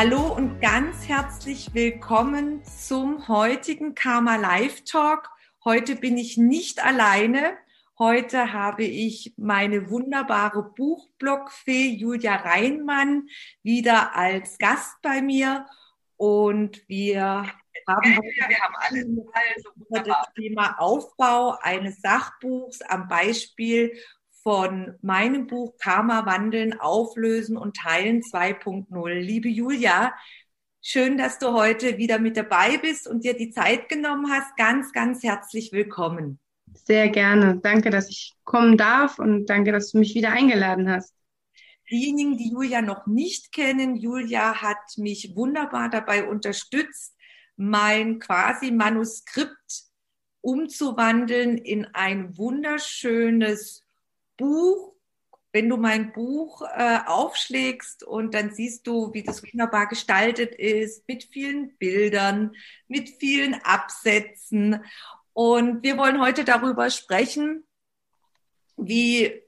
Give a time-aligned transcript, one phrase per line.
[0.00, 5.28] Hallo und ganz herzlich willkommen zum heutigen Karma Live Talk.
[5.64, 7.58] Heute bin ich nicht alleine.
[7.98, 13.26] Heute habe ich meine wunderbare Buchblockfee Julia Reinmann
[13.64, 15.66] wieder als Gast bei mir
[16.16, 17.44] und wir
[17.88, 23.98] haben, heute wir haben alle über das Thema Aufbau eines Sachbuchs am Beispiel
[24.48, 29.12] von meinem Buch Karma wandeln, auflösen und teilen 2.0.
[29.12, 30.14] Liebe Julia,
[30.80, 34.56] schön, dass du heute wieder mit dabei bist und dir die Zeit genommen hast.
[34.56, 36.40] Ganz, ganz herzlich willkommen.
[36.72, 37.60] Sehr gerne.
[37.62, 41.12] Danke, dass ich kommen darf und danke, dass du mich wieder eingeladen hast.
[41.90, 47.14] Diejenigen, die Julia noch nicht kennen, Julia hat mich wunderbar dabei unterstützt,
[47.56, 49.82] mein quasi Manuskript
[50.40, 53.84] umzuwandeln in ein wunderschönes
[54.38, 54.94] Buch,
[55.52, 61.06] wenn du mein Buch äh, aufschlägst und dann siehst du, wie das wunderbar gestaltet ist,
[61.08, 62.54] mit vielen Bildern,
[62.86, 64.82] mit vielen Absätzen.
[65.32, 67.64] Und wir wollen heute darüber sprechen,
[68.76, 69.42] wie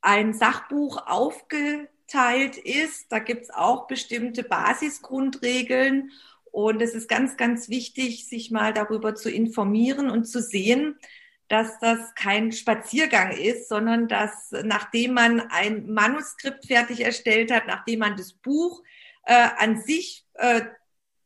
[0.00, 3.10] ein Sachbuch aufgeteilt ist.
[3.10, 6.10] Da gibt es auch bestimmte Basisgrundregeln.
[6.50, 10.98] Und es ist ganz, ganz wichtig, sich mal darüber zu informieren und zu sehen,
[11.48, 18.00] dass das kein Spaziergang ist, sondern dass nachdem man ein Manuskript fertig erstellt hat, nachdem
[18.00, 18.82] man das Buch
[19.24, 20.62] äh, an sich, äh,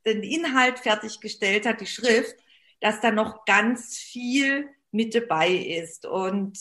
[0.07, 2.37] den Inhalt fertiggestellt hat, die Schrift,
[2.81, 6.07] dass da noch ganz viel mit dabei ist.
[6.07, 6.59] Und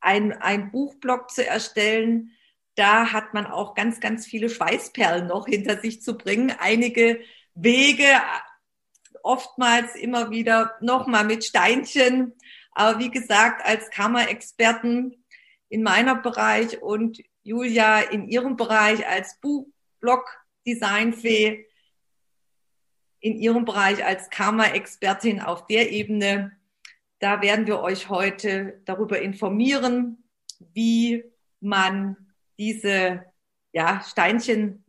[0.00, 2.32] ein, ein Buchblock zu erstellen,
[2.74, 6.54] da hat man auch ganz, ganz viele Schweißperlen noch hinter sich zu bringen.
[6.58, 7.20] Einige
[7.54, 8.06] Wege,
[9.22, 12.34] oftmals immer wieder nochmal mit Steinchen
[12.76, 15.24] aber wie gesagt, als Kammerexperten
[15.70, 21.64] in meiner Bereich und Julia in ihrem Bereich als Buchblog-Designfee,
[23.20, 26.52] in ihrem Bereich als Karma-Expertin auf der Ebene.
[27.18, 30.22] Da werden wir euch heute darüber informieren,
[30.74, 31.24] wie
[31.60, 33.24] man diese
[33.72, 34.84] ja, Steinchen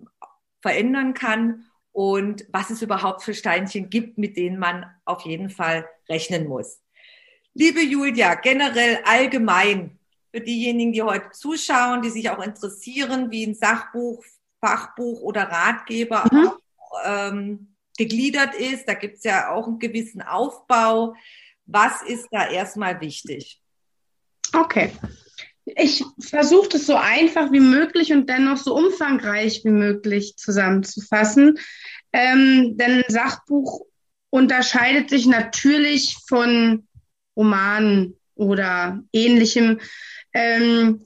[0.62, 5.88] verändern kann und was es überhaupt für Steinchen gibt, mit denen man auf jeden Fall
[6.10, 6.82] rechnen muss.
[7.60, 9.98] Liebe Julia, generell allgemein
[10.32, 14.24] für diejenigen, die heute zuschauen, die sich auch interessieren, wie ein Sachbuch,
[14.64, 16.50] Fachbuch oder Ratgeber mhm.
[16.50, 16.60] auch,
[17.04, 18.88] ähm, gegliedert ist.
[18.88, 21.16] Da gibt es ja auch einen gewissen Aufbau.
[21.66, 23.60] Was ist da erstmal wichtig?
[24.54, 24.92] Okay.
[25.66, 31.58] Ich versuche es so einfach wie möglich und dennoch so umfangreich wie möglich zusammenzufassen.
[32.14, 33.82] Ähm, denn ein Sachbuch
[34.30, 36.87] unterscheidet sich natürlich von
[37.38, 39.80] Romanen oder ähnlichem.
[40.34, 41.06] Ähm,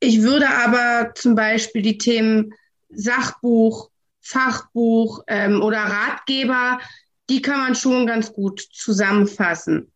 [0.00, 2.54] ich würde aber zum Beispiel die Themen
[2.88, 3.90] Sachbuch,
[4.20, 6.80] Fachbuch ähm, oder Ratgeber,
[7.28, 9.92] die kann man schon ganz gut zusammenfassen.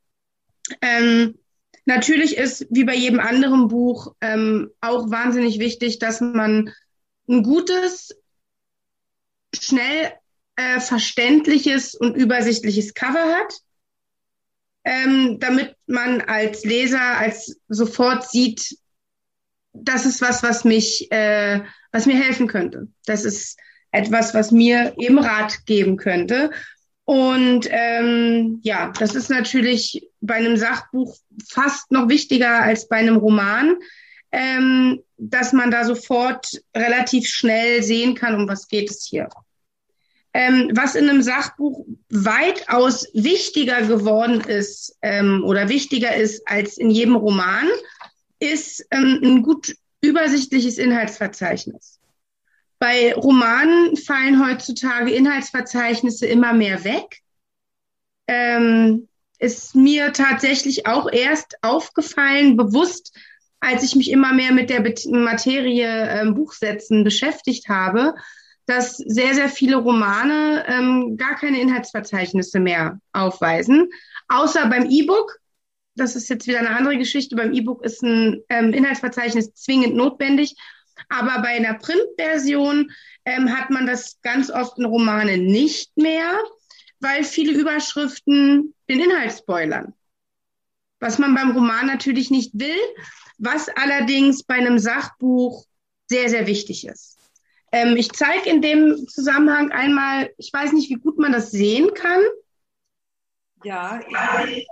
[0.81, 1.39] Ähm,
[1.87, 6.73] natürlich ist, wie bei jedem anderen Buch, ähm, auch wahnsinnig wichtig, dass man
[7.29, 8.15] ein gutes,
[9.59, 10.13] schnell
[10.57, 13.55] äh, verständliches und übersichtliches Cover hat
[14.93, 18.77] ähm, damit man als Leser als sofort sieht,
[19.73, 21.61] das ist was, was mich, äh,
[21.93, 22.89] was mir helfen könnte.
[23.07, 23.59] Das ist
[23.91, 26.51] etwas, was mir eben Rat geben könnte.
[27.05, 31.17] Und ähm, ja, das ist natürlich bei einem Sachbuch
[31.49, 33.77] fast noch wichtiger als bei einem Roman,
[34.31, 39.29] ähm, dass man da sofort relativ schnell sehen kann, um was geht es hier.
[40.35, 46.91] Ähm, was in einem Sachbuch weitaus wichtiger geworden ist ähm, oder wichtiger ist als in
[46.91, 47.69] jedem Roman,
[48.39, 52.01] ist ähm, ein gut übersichtliches Inhaltsverzeichnis.
[52.79, 57.21] Bei Romanen fallen heutzutage Inhaltsverzeichnisse immer mehr weg.
[58.27, 59.09] Ähm,
[59.39, 63.17] ist mir tatsächlich auch erst aufgefallen, bewusst,
[63.61, 68.15] als ich mich immer mehr mit der Materie äh, Buchsetzen beschäftigt habe,
[68.67, 73.89] dass sehr, sehr viele Romane ähm, gar keine Inhaltsverzeichnisse mehr aufweisen,
[74.29, 75.39] außer beim E-Book.
[75.95, 77.37] Das ist jetzt wieder eine andere Geschichte.
[77.37, 80.57] Beim E-Book ist ein ähm, Inhaltsverzeichnis zwingend notwendig.
[81.09, 82.91] Aber bei einer Printversion
[83.25, 86.39] ähm, hat man das ganz oft in Romanen nicht mehr,
[87.01, 89.95] weil viele Überschriften den Inhalt spoilern.
[91.01, 92.79] Was man beim Roman natürlich nicht will,
[93.39, 95.67] was allerdings bei einem Sachbuch
[96.09, 97.19] sehr, sehr wichtig ist.
[97.73, 101.93] Ähm, ich zeige in dem Zusammenhang einmal, ich weiß nicht, wie gut man das sehen
[101.95, 102.21] kann.
[103.65, 104.01] Ja,
[104.47, 104.67] ich,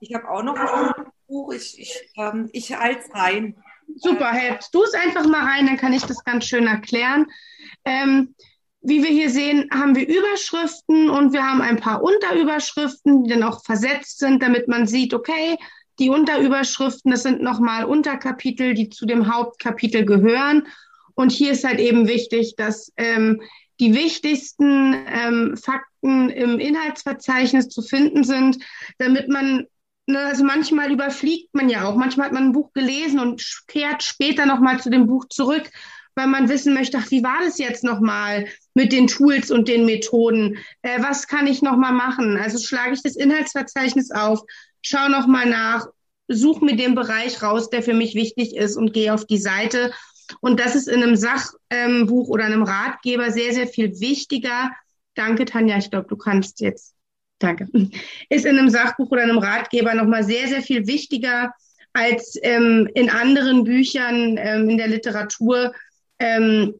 [0.00, 1.52] ich habe auch noch ein Buch.
[1.52, 3.56] Ich, ich, ähm, ich halte es rein.
[3.96, 7.26] Super, hältst du es einfach mal rein, dann kann ich das ganz schön erklären.
[7.84, 8.34] Ähm,
[8.82, 13.42] wie wir hier sehen, haben wir Überschriften und wir haben ein paar Unterüberschriften, die dann
[13.42, 15.58] auch versetzt sind, damit man sieht, okay,
[15.98, 20.66] die Unterüberschriften, das sind nochmal Unterkapitel, die zu dem Hauptkapitel gehören.
[21.20, 23.42] Und hier ist halt eben wichtig, dass ähm,
[23.78, 28.56] die wichtigsten ähm, Fakten im Inhaltsverzeichnis zu finden sind,
[28.96, 29.66] damit man,
[30.06, 34.02] ne, also manchmal überfliegt man ja auch, manchmal hat man ein Buch gelesen und kehrt
[34.02, 35.70] später nochmal zu dem Buch zurück,
[36.14, 39.84] weil man wissen möchte, ach, wie war das jetzt nochmal mit den Tools und den
[39.84, 40.56] Methoden?
[40.80, 42.38] Äh, was kann ich nochmal machen?
[42.38, 44.40] Also schlage ich das Inhaltsverzeichnis auf,
[44.80, 45.86] schaue nochmal nach,
[46.28, 49.92] suche mir den Bereich raus, der für mich wichtig ist und gehe auf die Seite
[50.40, 54.70] und das ist in einem Sachbuch ähm, oder einem Ratgeber sehr, sehr viel wichtiger.
[55.14, 55.78] Danke, Tanja.
[55.78, 56.94] Ich glaube, du kannst jetzt.
[57.38, 57.68] Danke.
[58.28, 61.52] Ist in einem Sachbuch oder einem Ratgeber nochmal sehr, sehr viel wichtiger
[61.92, 65.72] als ähm, in anderen Büchern ähm, in der Literatur,
[66.18, 66.74] ähm,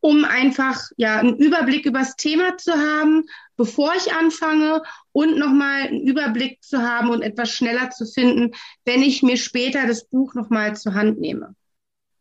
[0.00, 3.24] um einfach ja einen Überblick über das Thema zu haben,
[3.56, 4.82] bevor ich anfange
[5.12, 8.52] und nochmal einen Überblick zu haben und etwas schneller zu finden,
[8.84, 11.54] wenn ich mir später das Buch nochmal zur Hand nehme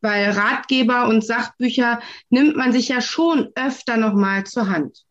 [0.03, 5.03] weil Ratgeber und Sachbücher nimmt man sich ja schon öfter nochmal zur Hand.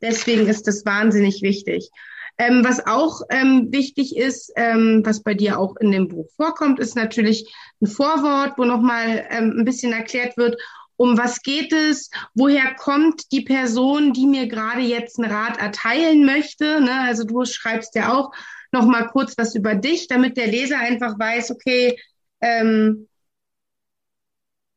[0.00, 1.90] Deswegen ist das wahnsinnig wichtig.
[2.38, 6.78] Ähm, was auch ähm, wichtig ist, ähm, was bei dir auch in dem Buch vorkommt,
[6.78, 10.56] ist natürlich ein Vorwort, wo nochmal ähm, ein bisschen erklärt wird,
[10.96, 16.24] um was geht es, woher kommt die Person, die mir gerade jetzt einen Rat erteilen
[16.24, 16.80] möchte.
[16.80, 17.02] Ne?
[17.02, 18.32] Also du schreibst ja auch
[18.72, 21.98] nochmal kurz was über dich, damit der Leser einfach weiß, okay,
[22.40, 23.08] ähm,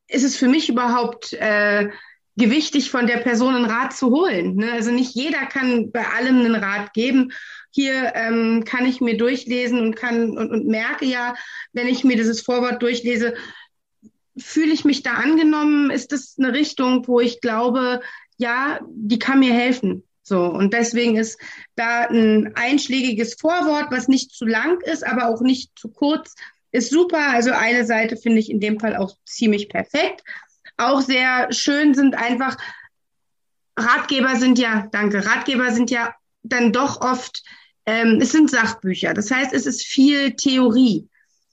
[0.07, 1.89] ist es für mich überhaupt äh,
[2.35, 4.55] gewichtig, von der Person einen Rat zu holen.
[4.55, 4.71] Ne?
[4.71, 7.31] Also nicht jeder kann bei allem einen Rat geben.
[7.71, 11.35] Hier ähm, kann ich mir durchlesen und kann und, und merke ja,
[11.73, 13.33] wenn ich mir dieses Vorwort durchlese,
[14.37, 15.89] fühle ich mich da angenommen?
[15.89, 18.01] Ist das eine Richtung, wo ich glaube,
[18.37, 20.03] ja, die kann mir helfen?
[20.23, 21.37] So, und deswegen ist
[21.75, 26.35] da ein einschlägiges Vorwort, was nicht zu lang ist, aber auch nicht zu kurz,
[26.73, 27.29] ist super.
[27.29, 30.23] Also eine Seite finde ich in dem Fall auch ziemlich perfekt.
[30.75, 32.57] Auch sehr schön sind einfach
[33.77, 37.43] Ratgeber sind ja, danke, Ratgeber sind ja dann doch oft,
[37.85, 39.13] ähm, es sind Sachbücher.
[39.13, 41.07] Das heißt, es ist viel Theorie.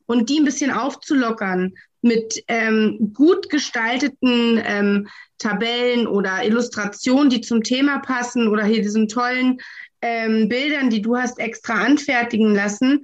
[0.06, 5.08] Und die ein bisschen aufzulockern mit ähm, gut gestalteten ähm,
[5.38, 9.58] Tabellen oder Illustrationen, die zum Thema passen oder hier diesen tollen
[10.02, 13.02] ähm, Bildern, die du hast extra anfertigen lassen,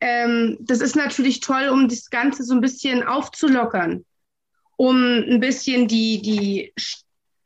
[0.00, 4.04] ähm, das ist natürlich toll, um das Ganze so ein bisschen aufzulockern,
[4.76, 6.72] um ein bisschen die, die,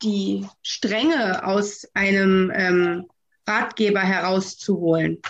[0.01, 3.05] die Stränge aus einem ähm,
[3.47, 5.21] Ratgeber herauszuholen.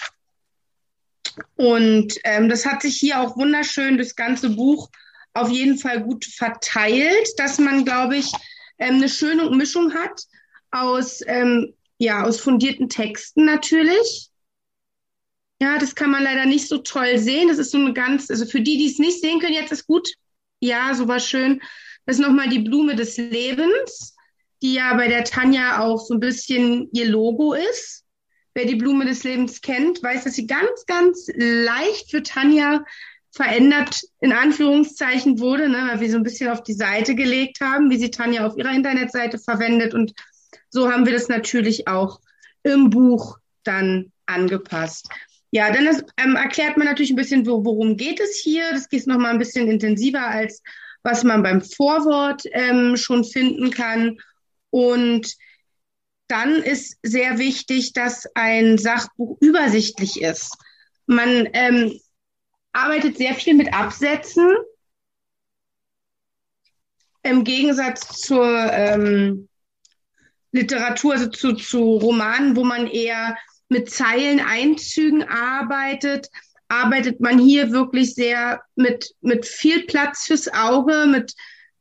[1.55, 4.89] Und ähm, das hat sich hier auch wunderschön, das ganze Buch
[5.33, 8.31] auf jeden Fall gut verteilt, dass man, glaube ich,
[8.77, 10.23] ähm, eine schöne Mischung hat
[10.71, 14.29] aus, ähm, ja, aus fundierten Texten natürlich,
[15.61, 17.47] ja, das kann man leider nicht so toll sehen.
[17.47, 19.87] Das ist so eine ganz, also für die, die es nicht sehen können, jetzt ist
[19.87, 20.09] gut.
[20.59, 21.61] Ja, so war schön.
[22.05, 24.15] Das ist nochmal die Blume des Lebens,
[24.61, 28.03] die ja bei der Tanja auch so ein bisschen ihr Logo ist.
[28.53, 32.83] Wer die Blume des Lebens kennt, weiß, dass sie ganz, ganz leicht für Tanja
[33.31, 37.89] verändert, in Anführungszeichen wurde, ne, weil wir so ein bisschen auf die Seite gelegt haben,
[37.89, 39.95] wie sie Tanja auf ihrer Internetseite verwendet.
[39.95, 40.13] Und
[40.69, 42.19] so haben wir das natürlich auch
[42.61, 45.09] im Buch dann angepasst.
[45.53, 48.71] Ja, dann ist, ähm, erklärt man natürlich ein bisschen, worum geht es hier.
[48.71, 50.63] Das geht noch mal ein bisschen intensiver als
[51.03, 54.17] was man beim Vorwort ähm, schon finden kann.
[54.71, 55.35] Und
[56.27, 60.57] dann ist sehr wichtig, dass ein Sachbuch übersichtlich ist.
[61.05, 61.99] Man ähm,
[62.71, 64.55] arbeitet sehr viel mit Absätzen.
[67.21, 69.49] Im Gegensatz zur ähm,
[70.51, 73.37] Literatur, also zu, zu Romanen, wo man eher
[73.73, 76.29] mit Zeileneinzügen arbeitet,
[76.69, 81.33] arbeitet man hier wirklich sehr mit, mit viel Platz fürs Auge, mit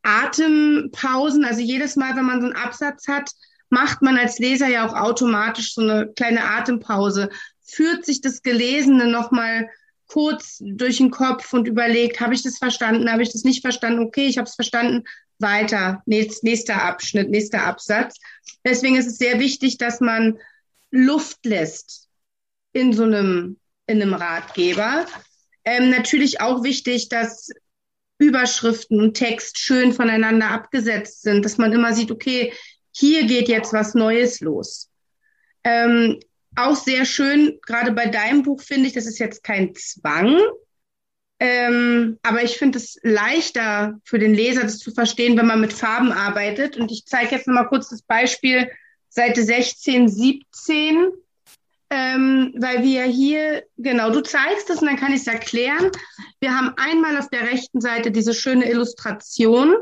[0.02, 1.44] Atempausen.
[1.44, 3.30] Also jedes Mal, wenn man so einen Absatz hat,
[3.70, 7.30] macht man als Leser ja auch automatisch so eine kleine Atempause,
[7.62, 9.68] führt sich das Gelesene nochmal
[10.08, 14.00] kurz durch den Kopf und überlegt, habe ich das verstanden, habe ich das nicht verstanden,
[14.00, 15.04] okay, ich habe es verstanden,
[15.38, 18.18] weiter, nächster Abschnitt, nächster Absatz.
[18.64, 20.38] Deswegen ist es sehr wichtig, dass man
[20.92, 22.08] Luft lässt
[22.72, 25.06] in so einem, in einem Ratgeber.
[25.64, 27.48] Ähm, natürlich auch wichtig, dass
[28.18, 32.52] Überschriften und Text schön voneinander abgesetzt sind, dass man immer sieht, okay,
[32.92, 34.90] hier geht jetzt was Neues los.
[35.64, 36.20] Ähm,
[36.54, 40.38] auch sehr schön, gerade bei deinem Buch finde ich, das ist jetzt kein Zwang,
[41.40, 45.72] ähm, aber ich finde es leichter für den Leser, das zu verstehen, wenn man mit
[45.72, 46.76] Farben arbeitet.
[46.76, 48.70] Und ich zeige jetzt nochmal kurz das Beispiel
[49.14, 51.08] Seite 16, 17,
[51.90, 55.90] ähm, weil wir hier, genau, du zeigst es und dann kann ich es erklären.
[56.40, 59.74] Wir haben einmal auf der rechten Seite diese schöne Illustration.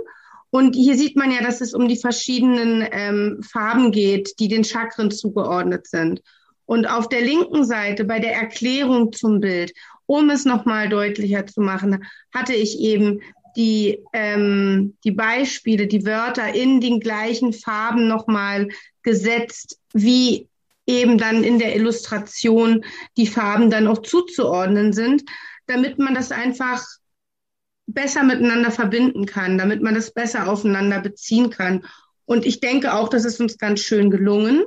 [0.50, 4.64] Und hier sieht man ja, dass es um die verschiedenen ähm, Farben geht, die den
[4.64, 6.22] Chakren zugeordnet sind.
[6.66, 9.72] Und auf der linken Seite bei der Erklärung zum Bild
[10.10, 13.20] um es nochmal deutlicher zu machen, hatte ich eben
[13.56, 18.68] die, ähm, die Beispiele, die Wörter in den gleichen Farben nochmal
[19.02, 20.48] gesetzt, wie
[20.86, 22.84] eben dann in der Illustration
[23.16, 25.22] die Farben dann auch zuzuordnen sind,
[25.66, 26.84] damit man das einfach
[27.86, 31.84] besser miteinander verbinden kann, damit man das besser aufeinander beziehen kann.
[32.24, 34.64] Und ich denke auch, das ist uns ganz schön gelungen.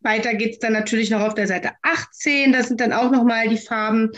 [0.00, 2.52] Weiter geht's dann natürlich noch auf der Seite 18.
[2.52, 4.12] Da sind dann auch nochmal die Farben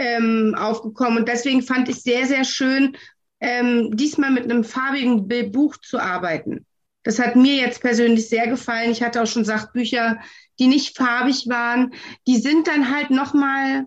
[0.00, 1.18] ähm, aufgekommen.
[1.18, 2.96] Und deswegen fand ich sehr, sehr schön,
[3.38, 6.64] ähm, diesmal mit einem farbigen Buch zu arbeiten.
[7.02, 8.90] Das hat mir jetzt persönlich sehr gefallen.
[8.90, 10.18] Ich hatte auch schon Sachbücher,
[10.58, 11.92] die nicht farbig waren.
[12.26, 13.86] Die sind dann halt nochmal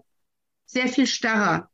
[0.65, 1.70] sehr viel starrer.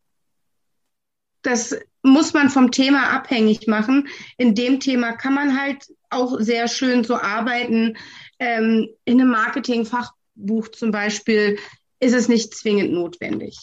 [1.42, 4.08] Das muss man vom Thema abhängig machen.
[4.38, 7.98] In dem Thema kann man halt auch sehr schön so arbeiten,
[8.40, 11.60] ähm, in einem Marketingfachbuch zum Beispiel
[12.00, 13.58] ist es nicht zwingend notwendig.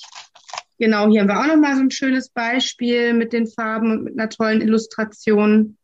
[0.78, 4.18] Genau, hier haben wir auch nochmal so ein schönes Beispiel mit den Farben und mit
[4.18, 5.78] einer tollen Illustration.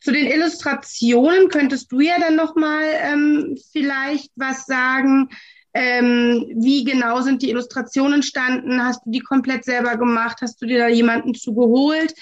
[0.00, 5.30] Zu den Illustrationen könntest du ja dann nochmal ähm, vielleicht was sagen.
[5.74, 8.82] Ähm, wie genau sind die Illustrationen entstanden?
[8.84, 10.38] Hast du die komplett selber gemacht?
[10.40, 12.14] Hast du dir da jemanden zugeholt?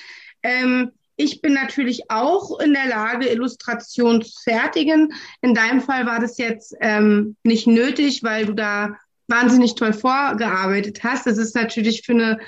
[0.42, 5.12] Ähm, ich bin natürlich auch in der Lage, Illustrationen zu fertigen.
[5.40, 8.96] In deinem Fall war das jetzt ähm, nicht nötig, weil du da
[9.28, 11.26] wahnsinnig toll vorgearbeitet hast.
[11.26, 12.38] Das ist natürlich für eine,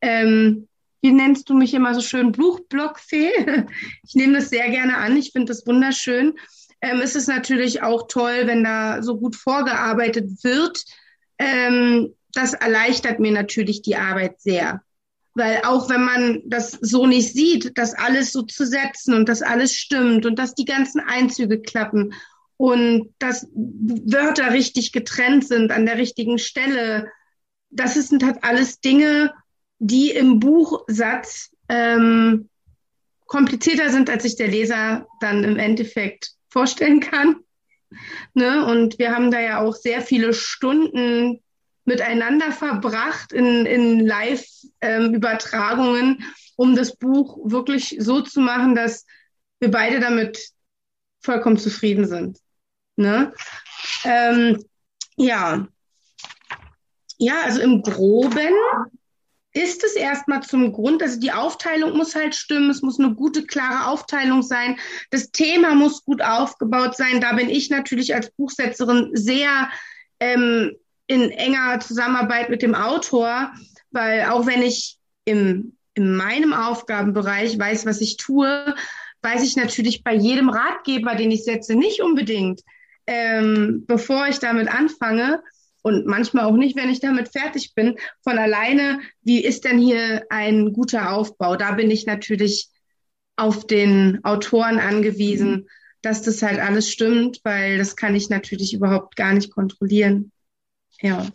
[0.00, 0.68] ähm,
[1.02, 3.66] wie nennst du mich immer so schön, Buchblockfee?
[4.06, 5.16] Ich nehme das sehr gerne an.
[5.16, 6.34] Ich finde das wunderschön.
[6.80, 10.84] Ähm, es ist natürlich auch toll, wenn da so gut vorgearbeitet wird.
[11.38, 14.82] Ähm, das erleichtert mir natürlich die Arbeit sehr.
[15.34, 19.42] Weil auch wenn man das so nicht sieht, das alles so zu setzen und das
[19.42, 22.14] alles stimmt und dass die ganzen Einzüge klappen
[22.56, 27.10] und dass Wörter richtig getrennt sind an der richtigen Stelle,
[27.70, 29.32] das sind halt alles Dinge,
[29.78, 32.48] die im Buchsatz ähm,
[33.26, 37.36] komplizierter sind, als sich der Leser dann im Endeffekt vorstellen kann.
[38.34, 38.64] Ne?
[38.64, 41.42] Und wir haben da ja auch sehr viele Stunden
[41.84, 46.24] miteinander verbracht in, in Live-Übertragungen, ähm,
[46.56, 49.04] um das Buch wirklich so zu machen, dass
[49.60, 50.38] wir beide damit
[51.20, 52.38] vollkommen zufrieden sind.
[52.96, 53.32] Ne?
[54.04, 54.64] Ähm,
[55.16, 55.66] ja.
[57.18, 58.52] Ja, also im Groben
[59.52, 63.46] ist es erstmal zum Grund, also die Aufteilung muss halt stimmen, es muss eine gute,
[63.46, 64.78] klare Aufteilung sein,
[65.10, 67.22] das Thema muss gut aufgebaut sein.
[67.22, 69.70] Da bin ich natürlich als Buchsetzerin sehr
[70.20, 70.76] ähm,
[71.06, 73.50] in enger Zusammenarbeit mit dem Autor,
[73.90, 78.74] weil auch wenn ich im, in meinem Aufgabenbereich weiß, was ich tue,
[79.22, 82.60] weiß ich natürlich bei jedem Ratgeber, den ich setze, nicht unbedingt,
[83.06, 85.42] ähm, bevor ich damit anfange
[85.82, 90.26] und manchmal auch nicht, wenn ich damit fertig bin, von alleine, wie ist denn hier
[90.30, 91.56] ein guter Aufbau?
[91.56, 92.68] Da bin ich natürlich
[93.36, 95.68] auf den Autoren angewiesen,
[96.02, 100.32] dass das halt alles stimmt, weil das kann ich natürlich überhaupt gar nicht kontrollieren.
[101.00, 101.26] Ja.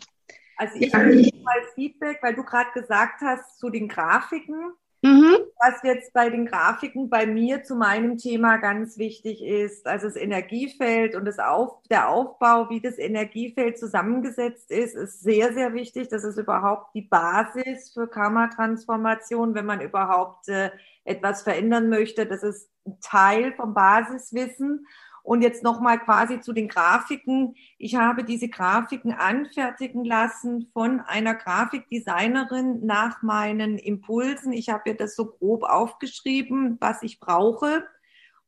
[0.56, 0.98] Also ich ja.
[0.98, 4.72] habe mal Feedback, weil du gerade gesagt hast zu den Grafiken.
[5.02, 5.36] Mhm.
[5.58, 10.14] Was jetzt bei den Grafiken bei mir zu meinem Thema ganz wichtig ist, also das
[10.14, 16.08] Energiefeld und das Auf, der Aufbau, wie das Energiefeld zusammengesetzt ist, ist sehr, sehr wichtig.
[16.08, 20.70] Das ist überhaupt die Basis für Karma-Transformation, wenn man überhaupt äh,
[21.04, 22.24] etwas verändern möchte.
[22.24, 24.86] Das ist ein Teil vom Basiswissen.
[25.22, 27.54] Und jetzt nochmal quasi zu den Grafiken.
[27.78, 34.52] Ich habe diese Grafiken anfertigen lassen von einer Grafikdesignerin nach meinen Impulsen.
[34.52, 37.86] Ich habe ihr das so grob aufgeschrieben, was ich brauche.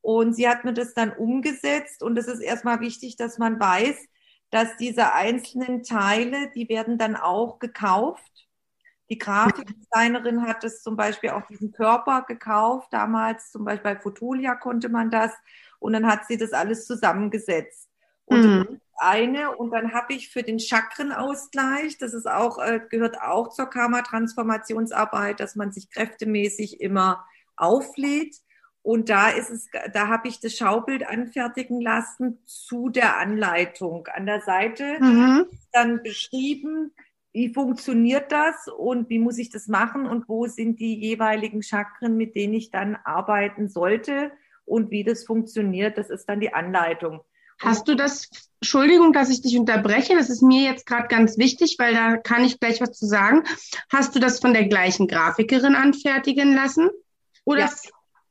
[0.00, 2.02] Und sie hat mir das dann umgesetzt.
[2.02, 3.97] Und es ist erstmal wichtig, dass man weiß,
[4.50, 8.49] dass diese einzelnen Teile, die werden dann auch gekauft.
[9.11, 12.88] Die Grafikdesignerin hat es zum Beispiel auch diesen Körper gekauft.
[12.93, 15.33] Damals zum Beispiel bei Fotolia konnte man das.
[15.85, 17.91] Und dann hat sie das alles zusammengesetzt.
[18.25, 18.81] Und mhm.
[18.97, 23.67] eine, und dann habe ich für den Chakrenausgleich, das ist auch, äh, gehört auch zur
[23.67, 27.26] Karma-Transformationsarbeit, dass man sich kräftemäßig immer
[27.57, 28.35] auflädt.
[28.81, 34.07] Und da ist es, da habe ich das Schaubild anfertigen lassen zu der Anleitung.
[34.07, 35.45] An der Seite mhm.
[35.73, 36.93] dann beschrieben,
[37.35, 42.17] wie funktioniert das und wie muss ich das machen und wo sind die jeweiligen Chakren,
[42.17, 44.33] mit denen ich dann arbeiten sollte
[44.64, 45.99] und wie das funktioniert.
[45.99, 47.21] Das ist dann die Anleitung.
[47.61, 48.30] Hast du das,
[48.61, 52.44] Entschuldigung, dass ich dich unterbreche, das ist mir jetzt gerade ganz wichtig, weil da kann
[52.44, 53.44] ich gleich was zu sagen.
[53.90, 56.90] Hast du das von der gleichen Grafikerin anfertigen lassen?
[57.44, 57.61] Oder?
[57.61, 57.71] Ja.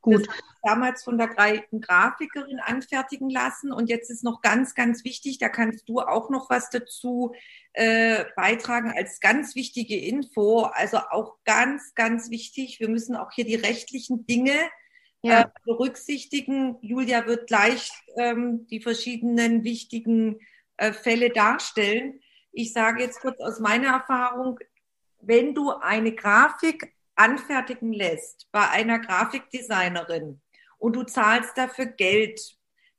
[0.01, 0.27] Gut.
[0.61, 5.47] damals von der gleichen Grafikerin anfertigen lassen und jetzt ist noch ganz, ganz wichtig, da
[5.47, 7.33] kannst du auch noch was dazu
[7.71, 10.63] äh, beitragen als ganz wichtige Info.
[10.63, 14.53] Also auch ganz, ganz wichtig, wir müssen auch hier die rechtlichen Dinge
[15.23, 15.41] ja.
[15.41, 16.77] äh, berücksichtigen.
[16.81, 20.39] Julia wird gleich ähm, die verschiedenen wichtigen
[20.77, 22.19] äh, Fälle darstellen.
[22.51, 24.59] Ich sage jetzt kurz aus meiner Erfahrung,
[25.21, 30.41] wenn du eine Grafik anfertigen lässt bei einer Grafikdesignerin
[30.77, 32.39] und du zahlst dafür Geld,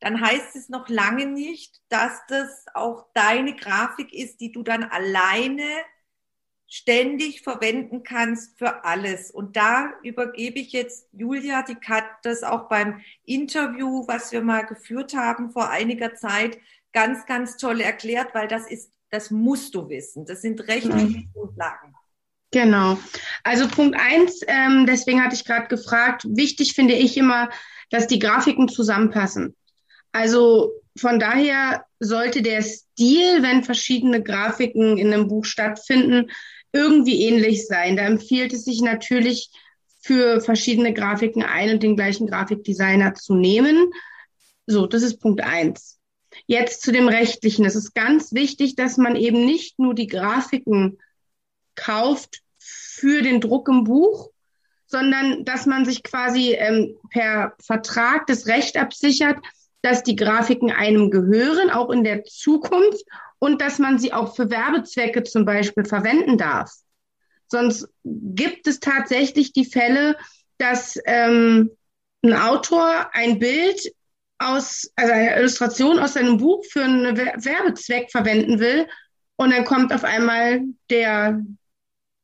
[0.00, 4.84] dann heißt es noch lange nicht, dass das auch deine Grafik ist, die du dann
[4.84, 5.64] alleine
[6.66, 9.30] ständig verwenden kannst für alles.
[9.30, 14.62] Und da übergebe ich jetzt Julia, die hat das auch beim Interview, was wir mal
[14.62, 16.58] geführt haben vor einiger Zeit,
[16.92, 20.26] ganz, ganz toll erklärt, weil das ist, das musst du wissen.
[20.26, 21.28] Das sind rechtliche mhm.
[21.32, 21.94] Grundlagen.
[22.50, 22.98] Genau.
[23.42, 27.50] Also Punkt eins, ähm, deswegen hatte ich gerade gefragt, wichtig finde ich immer,
[27.90, 29.56] dass die Grafiken zusammenpassen.
[30.12, 36.30] Also von daher sollte der Stil, wenn verschiedene Grafiken in einem Buch stattfinden,
[36.74, 37.96] irgendwie ähnlich sein.
[37.96, 39.50] Da empfiehlt es sich natürlich
[40.00, 43.90] für verschiedene Grafiken ein und den gleichen Grafikdesigner zu nehmen.
[44.66, 45.98] So, das ist Punkt eins.
[46.46, 47.64] Jetzt zu dem Rechtlichen.
[47.64, 50.98] Es ist ganz wichtig, dass man eben nicht nur die Grafiken
[51.76, 54.30] kauft für den Druck im Buch,
[54.86, 59.38] sondern dass man sich quasi ähm, per Vertrag das Recht absichert,
[59.84, 63.04] dass die Grafiken einem gehören, auch in der Zukunft,
[63.38, 66.72] und dass man sie auch für Werbezwecke zum Beispiel verwenden darf.
[67.48, 70.16] Sonst gibt es tatsächlich die Fälle,
[70.56, 71.70] dass ähm,
[72.22, 73.92] ein Autor ein Bild
[74.38, 78.88] aus, also eine Illustration aus seinem Buch für einen Werbezweck verwenden will
[79.36, 81.42] und dann kommt auf einmal der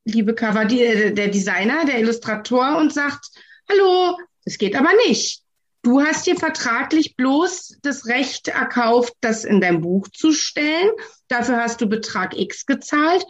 [0.05, 3.27] liebe Cover, die, der Designer, der Illustrator und sagt,
[3.69, 5.43] hallo, das geht aber nicht.
[5.83, 10.91] Du hast hier vertraglich bloß das Recht erkauft, das in dein Buch zu stellen.
[11.29, 13.25] Dafür hast du Betrag X gezahlt.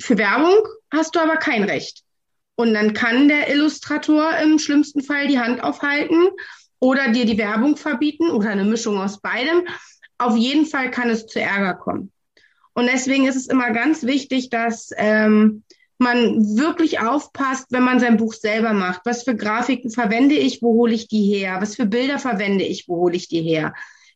[0.00, 0.56] Für Werbung
[0.92, 2.02] hast du aber kein Recht.
[2.54, 6.28] Und dann kann der Illustrator im schlimmsten Fall die Hand aufhalten
[6.78, 9.66] oder dir die Werbung verbieten oder eine Mischung aus beidem.
[10.18, 12.12] Auf jeden Fall kann es zu Ärger kommen.
[12.74, 15.64] Und deswegen ist es immer ganz wichtig, dass ähm,
[15.98, 19.02] man wirklich aufpasst, wenn man sein Buch selber macht.
[19.04, 21.58] Was für Grafiken verwende ich, wo hole ich die her?
[21.60, 23.72] Was für Bilder verwende ich, wo hole ich die her?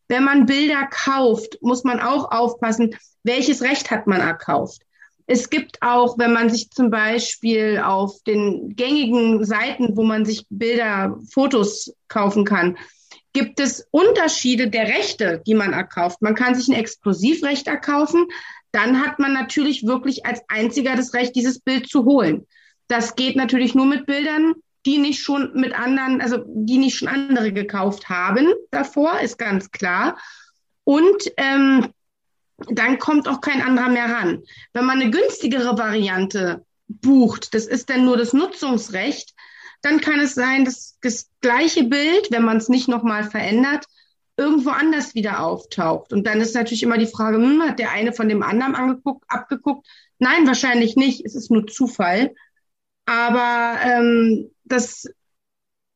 [0.07, 4.81] Wenn man Bilder kauft, muss man auch aufpassen, welches Recht hat man erkauft.
[5.27, 10.45] Es gibt auch, wenn man sich zum Beispiel auf den gängigen Seiten, wo man sich
[10.49, 12.77] Bilder, Fotos kaufen kann,
[13.33, 16.21] gibt es Unterschiede der Rechte, die man erkauft.
[16.21, 18.27] Man kann sich ein Exklusivrecht erkaufen
[18.71, 22.47] dann hat man natürlich wirklich als einziger das Recht, dieses Bild zu holen.
[22.87, 24.53] Das geht natürlich nur mit Bildern,
[24.85, 29.71] die nicht schon mit anderen, also die nicht schon andere gekauft haben davor, ist ganz
[29.71, 30.17] klar.
[30.83, 31.87] Und ähm,
[32.69, 34.43] dann kommt auch kein anderer mehr ran.
[34.73, 39.33] Wenn man eine günstigere Variante bucht, das ist dann nur das Nutzungsrecht,
[39.81, 43.85] dann kann es sein, dass das gleiche Bild, wenn man es nicht nochmal verändert,
[44.37, 46.13] irgendwo anders wieder auftaucht.
[46.13, 49.25] Und dann ist natürlich immer die Frage, hm, hat der eine von dem anderen angeguckt,
[49.27, 49.87] abgeguckt?
[50.19, 51.25] Nein, wahrscheinlich nicht.
[51.25, 52.33] Es ist nur Zufall.
[53.05, 55.05] Aber ähm, das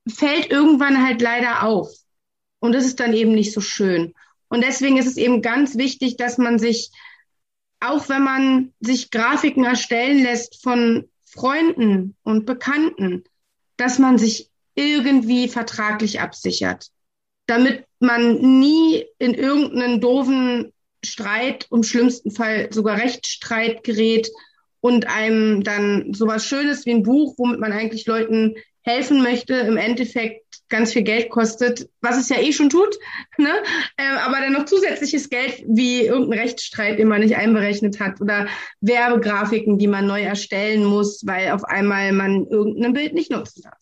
[0.07, 1.89] fällt irgendwann halt leider auf.
[2.59, 4.13] Und das ist dann eben nicht so schön.
[4.47, 6.91] Und deswegen ist es eben ganz wichtig, dass man sich,
[7.79, 13.23] auch wenn man sich Grafiken erstellen lässt von Freunden und Bekannten,
[13.77, 16.91] dass man sich irgendwie vertraglich absichert
[17.45, 20.71] damit man nie in irgendeinen doofen
[21.03, 24.29] Streit, im schlimmsten Fall sogar Rechtsstreit gerät
[24.81, 29.77] und einem dann sowas Schönes wie ein Buch, womit man eigentlich Leuten helfen möchte, im
[29.77, 32.95] Endeffekt ganz viel Geld kostet, was es ja eh schon tut,
[33.37, 33.51] ne?
[33.97, 38.47] Ähm, aber dann noch zusätzliches Geld wie irgendein Rechtsstreit, den man nicht einberechnet hat oder
[38.81, 43.79] Werbegrafiken, die man neu erstellen muss, weil auf einmal man irgendein Bild nicht nutzen darf.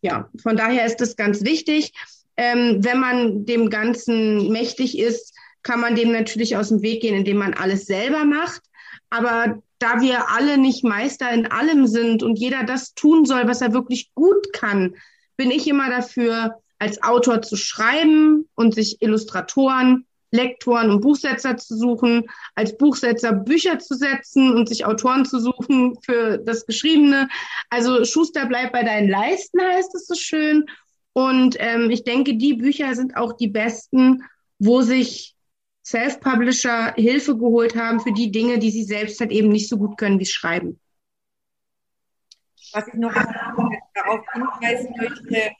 [0.00, 1.92] Ja, von daher ist es ganz wichtig.
[2.36, 7.14] Ähm, wenn man dem Ganzen mächtig ist, kann man dem natürlich aus dem Weg gehen,
[7.14, 8.62] indem man alles selber macht.
[9.10, 13.60] Aber da wir alle nicht Meister in allem sind und jeder das tun soll, was
[13.60, 14.94] er wirklich gut kann,
[15.36, 21.76] bin ich immer dafür, als Autor zu schreiben und sich Illustratoren, Lektoren und Buchsetzer zu
[21.76, 27.28] suchen, als Buchsetzer Bücher zu setzen und sich Autoren zu suchen für das Geschriebene.
[27.70, 30.64] Also Schuster bleibt bei deinen Leisten, heißt es so schön.
[31.12, 34.22] Und ähm, ich denke, die Bücher sind auch die besten,
[34.58, 35.36] wo sich
[35.84, 39.98] Self-Publisher Hilfe geholt haben für die Dinge, die sie selbst halt eben nicht so gut
[39.98, 40.80] können wie Schreiben.
[42.72, 45.52] Was ich noch darauf hinweisen möchte,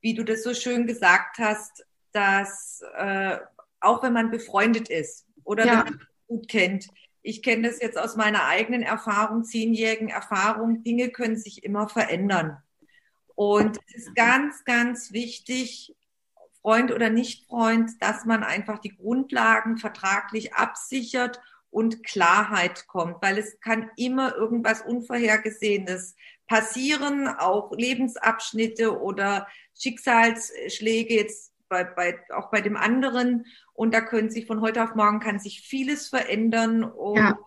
[0.00, 3.38] wie du das so schön gesagt hast, dass äh,
[3.80, 5.72] auch wenn man befreundet ist oder ja.
[5.72, 6.88] wenn man gut kennt,
[7.22, 12.62] ich kenne das jetzt aus meiner eigenen Erfahrung, zehnjährigen Erfahrung, Dinge können sich immer verändern.
[13.40, 15.96] Und es ist ganz, ganz wichtig,
[16.60, 23.58] Freund oder Nicht-Freund, dass man einfach die Grundlagen vertraglich absichert und Klarheit kommt, weil es
[23.60, 26.16] kann immer irgendwas Unvorhergesehenes
[26.48, 33.46] passieren, auch Lebensabschnitte oder Schicksalsschläge jetzt bei, bei, auch bei dem anderen.
[33.72, 36.84] Und da können sich von heute auf morgen kann sich vieles verändern.
[36.84, 37.38] Und ja.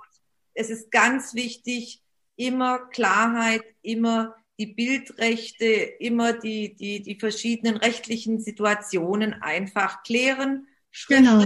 [0.56, 2.02] es ist ganz wichtig,
[2.36, 10.68] immer Klarheit, immer die Bildrechte, immer die, die, die verschiedenen rechtlichen Situationen einfach klären.
[11.08, 11.44] Genau.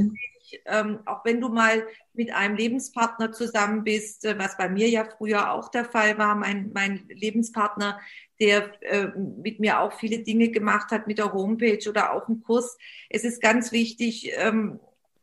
[0.65, 5.05] Ähm, auch wenn du mal mit einem Lebenspartner zusammen bist, äh, was bei mir ja
[5.05, 7.99] früher auch der Fall war, mein, mein Lebenspartner,
[8.39, 12.43] der äh, mit mir auch viele Dinge gemacht hat mit der Homepage oder auch im
[12.43, 12.77] Kurs.
[13.09, 14.79] Es ist ganz wichtig, ähm,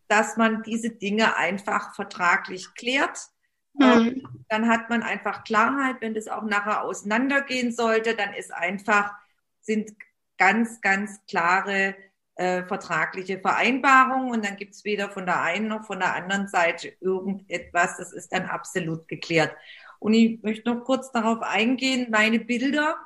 [0.09, 3.31] dass man diese Dinge einfach vertraglich klärt
[3.74, 4.22] Mhm.
[4.48, 9.12] Dann hat man einfach Klarheit, wenn das auch nachher auseinandergehen sollte, dann ist einfach,
[9.60, 9.92] sind
[10.38, 11.94] ganz, ganz klare
[12.37, 16.48] äh, vertragliche Vereinbarungen und dann gibt es weder von der einen noch von der anderen
[16.48, 19.54] Seite irgendetwas, das ist dann absolut geklärt.
[19.98, 22.96] Und ich möchte noch kurz darauf eingehen, meine Bilder,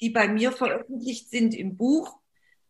[0.00, 2.18] die bei mir veröffentlicht sind im Buch.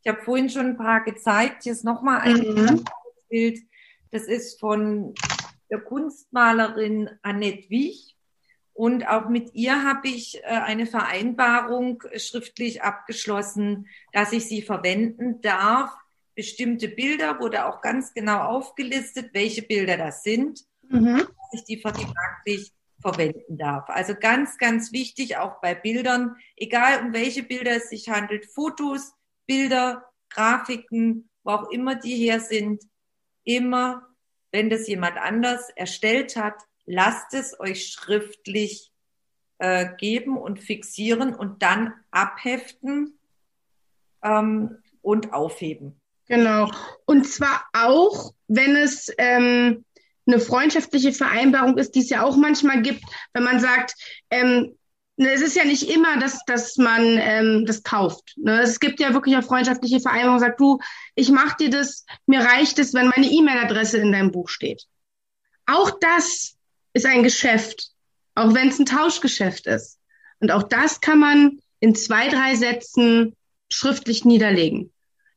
[0.03, 1.65] Ich habe vorhin schon ein paar gezeigt.
[1.65, 2.85] Hier ist nochmal ein mhm.
[3.29, 3.61] Bild.
[4.11, 5.15] Das ist von
[5.71, 8.17] der Kunstmalerin Annette Wich.
[8.73, 15.41] Und auch mit ihr habe ich äh, eine Vereinbarung schriftlich abgeschlossen, dass ich sie verwenden
[15.41, 15.91] darf.
[16.37, 21.17] Bestimmte Bilder wurde auch ganz genau aufgelistet, welche Bilder das sind, mhm.
[21.17, 23.89] dass ich die vertraglich verwenden darf.
[23.89, 29.13] Also ganz, ganz wichtig, auch bei Bildern, egal um welche Bilder es sich handelt, Fotos,
[29.47, 32.85] Bilder, Grafiken, wo auch immer die her sind,
[33.45, 34.07] immer
[34.51, 36.55] wenn das jemand anders erstellt hat,
[36.87, 38.91] lasst es euch schriftlich
[39.59, 43.19] äh, geben und fixieren und dann abheften
[44.23, 46.01] ähm, und aufheben.
[46.27, 46.71] Genau.
[47.07, 49.85] Und zwar auch, wenn es ähm,
[50.27, 53.95] eine freundschaftliche Vereinbarung ist, die es ja auch manchmal gibt, wenn man sagt,
[54.31, 54.78] ähm,
[55.27, 58.35] es ist ja nicht immer, dass, dass man ähm, das kauft.
[58.37, 58.61] Ne?
[58.61, 60.79] Es gibt ja wirklich auch freundschaftliche Vereinbarungen, sagt du,
[61.17, 64.85] ich mach dir das, mir reicht es, wenn meine E-Mail-Adresse in deinem Buch steht.
[65.67, 66.57] Auch das
[66.93, 67.91] ist ein Geschäft,
[68.37, 69.99] auch wenn es ein Tauschgeschäft ist.
[70.41, 73.35] Und auch das kann man in zwei, drei Sätzen
[73.71, 74.93] schriftlich niederlegen.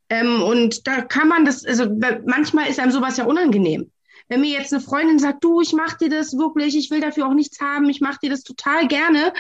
[0.10, 1.88] Ähm, und da kann man das, also
[2.26, 3.92] manchmal ist einem sowas ja unangenehm.
[4.28, 7.28] Wenn mir jetzt eine Freundin sagt, du, ich mach dir das wirklich, ich will dafür
[7.28, 9.34] auch nichts haben, ich mach dir das total gerne,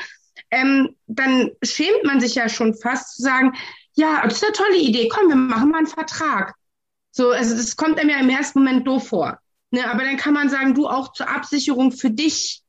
[0.50, 3.54] ähm, dann schämt man sich ja schon fast zu sagen,
[3.96, 6.56] ja, das ist eine tolle Idee, komm, wir machen mal einen Vertrag.
[7.12, 9.40] So, also das kommt einem ja im ersten Moment doof vor.
[9.72, 9.90] Ne?
[9.90, 12.62] Aber dann kann man sagen, du auch zur Absicherung für dich,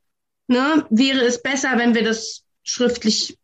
[0.48, 3.38] ne, wäre es besser, wenn wir das schriftlich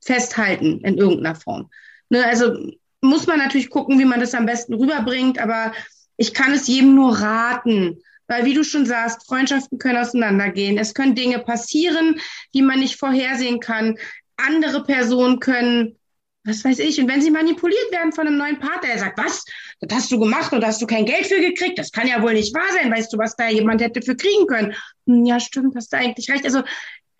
[0.00, 1.70] festhalten in irgendeiner Form.
[2.08, 2.24] Ne?
[2.24, 5.72] Also muss man natürlich gucken, wie man das am besten rüberbringt, aber
[6.16, 10.78] ich kann es jedem nur raten, weil, wie du schon sagst, Freundschaften können auseinandergehen.
[10.78, 12.20] Es können Dinge passieren,
[12.54, 13.98] die man nicht vorhersehen kann.
[14.36, 15.96] Andere Personen können,
[16.44, 19.44] was weiß ich, und wenn sie manipuliert werden von einem neuen Partner, der sagt, was,
[19.80, 21.78] das hast du gemacht oder hast du kein Geld für gekriegt?
[21.78, 22.92] Das kann ja wohl nicht wahr sein.
[22.92, 24.74] Weißt du, was da jemand hätte für kriegen können?
[25.06, 26.44] Hm, ja, stimmt, hast du eigentlich recht.
[26.44, 26.62] Also,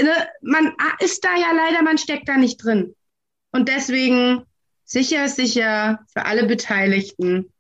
[0.00, 2.94] ne, man ist da ja leider, man steckt da nicht drin.
[3.50, 4.44] Und deswegen,
[4.84, 7.50] sicher ist sicher für alle Beteiligten,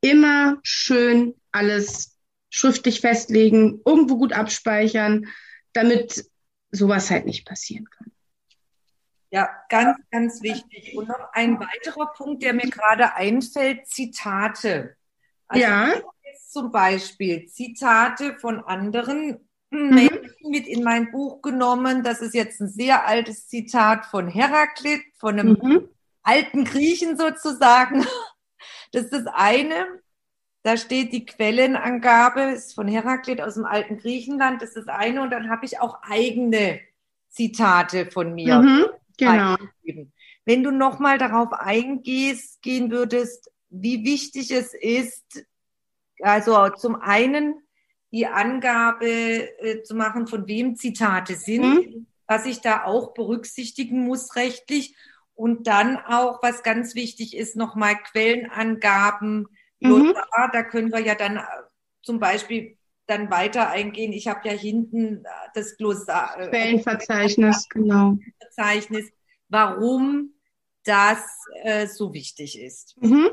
[0.00, 2.09] immer schön alles
[2.50, 5.28] schriftlich festlegen, irgendwo gut abspeichern,
[5.72, 6.26] damit
[6.70, 8.12] sowas halt nicht passieren kann.
[9.30, 10.96] Ja, ganz, ganz wichtig.
[10.96, 14.96] Und noch ein weiterer Punkt, der mir gerade einfällt, Zitate.
[15.46, 15.94] Also ja.
[16.48, 19.94] Zum Beispiel Zitate von anderen mhm.
[19.94, 22.02] Menschen mit in mein Buch genommen.
[22.02, 25.88] Das ist jetzt ein sehr altes Zitat von Heraklit, von einem mhm.
[26.22, 28.06] alten Griechen sozusagen.
[28.92, 29.86] Das ist das eine.
[30.62, 34.60] Da steht die Quellenangabe, ist von Heraklit aus dem alten Griechenland.
[34.60, 35.22] Das ist das eine.
[35.22, 36.80] Und dann habe ich auch eigene
[37.28, 38.60] Zitate von mir.
[38.60, 39.56] Mhm, genau.
[40.44, 45.44] Wenn du nochmal darauf eingehst, gehen würdest, wie wichtig es ist,
[46.20, 47.54] also zum einen
[48.12, 52.06] die Angabe äh, zu machen, von wem Zitate sind, mhm.
[52.26, 54.96] was ich da auch berücksichtigen muss rechtlich.
[55.34, 59.48] Und dann auch, was ganz wichtig ist, nochmal Quellenangaben.
[59.80, 60.14] Mhm.
[60.52, 61.42] Da können wir ja dann äh,
[62.02, 64.12] zum Beispiel dann weiter eingehen.
[64.12, 66.38] Ich habe ja hinten äh, das Glossar.
[66.38, 68.16] Äh, Quellenverzeichnis, genau.
[68.38, 69.10] Verzeichnis,
[69.48, 70.34] warum
[70.84, 71.22] das
[71.62, 72.96] äh, so wichtig ist.
[73.00, 73.28] Mhm.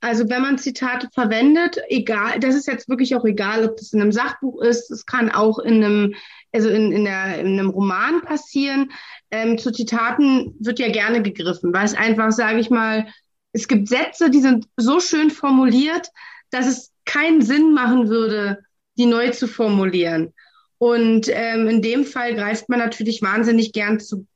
[0.00, 4.00] Also wenn man Zitate verwendet, egal, das ist jetzt wirklich auch egal, ob das in
[4.00, 6.14] einem Sachbuch ist, es kann auch in einem,
[6.52, 8.92] also in, in, der, in einem Roman passieren.
[9.30, 13.06] Ähm, zu Zitaten wird ja gerne gegriffen, weil es einfach, sage ich mal,
[13.56, 16.10] es gibt Sätze, die sind so schön formuliert,
[16.50, 18.58] dass es keinen Sinn machen würde,
[18.98, 20.34] die neu zu formulieren.
[20.78, 24.26] Und ähm, in dem Fall greift man natürlich wahnsinnig gern zu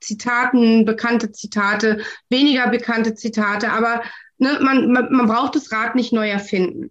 [0.00, 4.02] Zitaten, bekannte Zitate, weniger bekannte Zitate, aber
[4.36, 6.90] ne, man, man, man braucht das Rad nicht neu erfinden.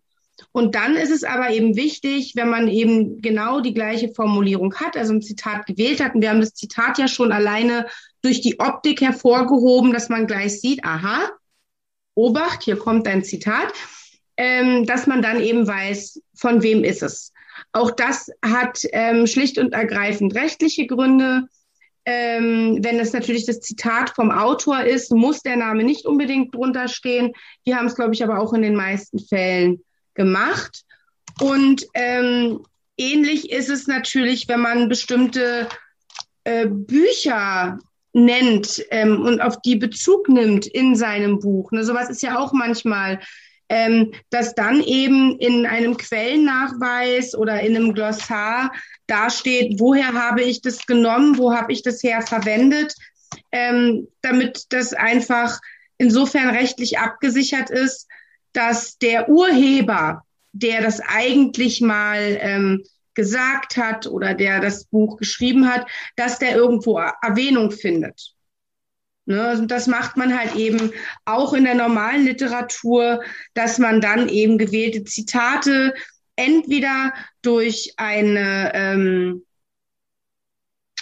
[0.52, 4.98] Und dann ist es aber eben wichtig, wenn man eben genau die gleiche Formulierung hat,
[4.98, 7.86] also ein Zitat gewählt hat, und wir haben das Zitat ja schon alleine
[8.24, 11.30] durch die Optik hervorgehoben, dass man gleich sieht, aha,
[12.16, 13.74] Obacht, hier kommt ein Zitat,
[14.38, 17.32] ähm, dass man dann eben weiß, von wem ist es.
[17.72, 21.48] Auch das hat ähm, schlicht und ergreifend rechtliche Gründe.
[22.06, 26.88] Ähm, wenn es natürlich das Zitat vom Autor ist, muss der Name nicht unbedingt drunter
[26.88, 27.34] stehen.
[27.66, 30.84] Die haben es, glaube ich, aber auch in den meisten Fällen gemacht.
[31.40, 32.66] Und ähm,
[32.98, 35.68] ähnlich ist es natürlich, wenn man bestimmte
[36.44, 37.80] äh, Bücher
[38.16, 41.72] nennt ähm, und auf die Bezug nimmt in seinem Buch.
[41.72, 43.20] Ne, sowas ist ja auch manchmal
[43.70, 48.72] ähm, dass dann eben in einem Quellennachweis oder in einem Glossar
[49.08, 52.94] dasteht, woher habe ich das genommen, wo habe ich das her verwendet,
[53.52, 55.60] ähm, damit das einfach
[55.98, 58.08] insofern rechtlich abgesichert ist,
[58.54, 62.84] dass der Urheber, der das eigentlich mal ähm,
[63.16, 68.36] gesagt hat oder der das Buch geschrieben hat, dass der irgendwo Erwähnung findet.
[69.28, 70.92] Ne, das macht man halt eben
[71.26, 73.24] auch in der normalen Literatur,
[73.56, 75.96] dass man dann eben gewählte Zitate
[76.36, 79.46] entweder durch eine ähm,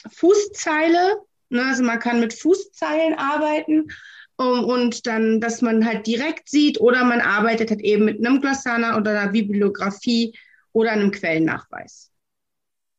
[0.09, 1.17] Fußzeile,
[1.49, 3.89] ne, also man kann mit Fußzeilen arbeiten
[4.37, 8.39] um, und dann, dass man halt direkt sieht oder man arbeitet halt eben mit einem
[8.39, 10.33] Glossana oder einer Bibliografie
[10.73, 12.11] oder einem Quellennachweis.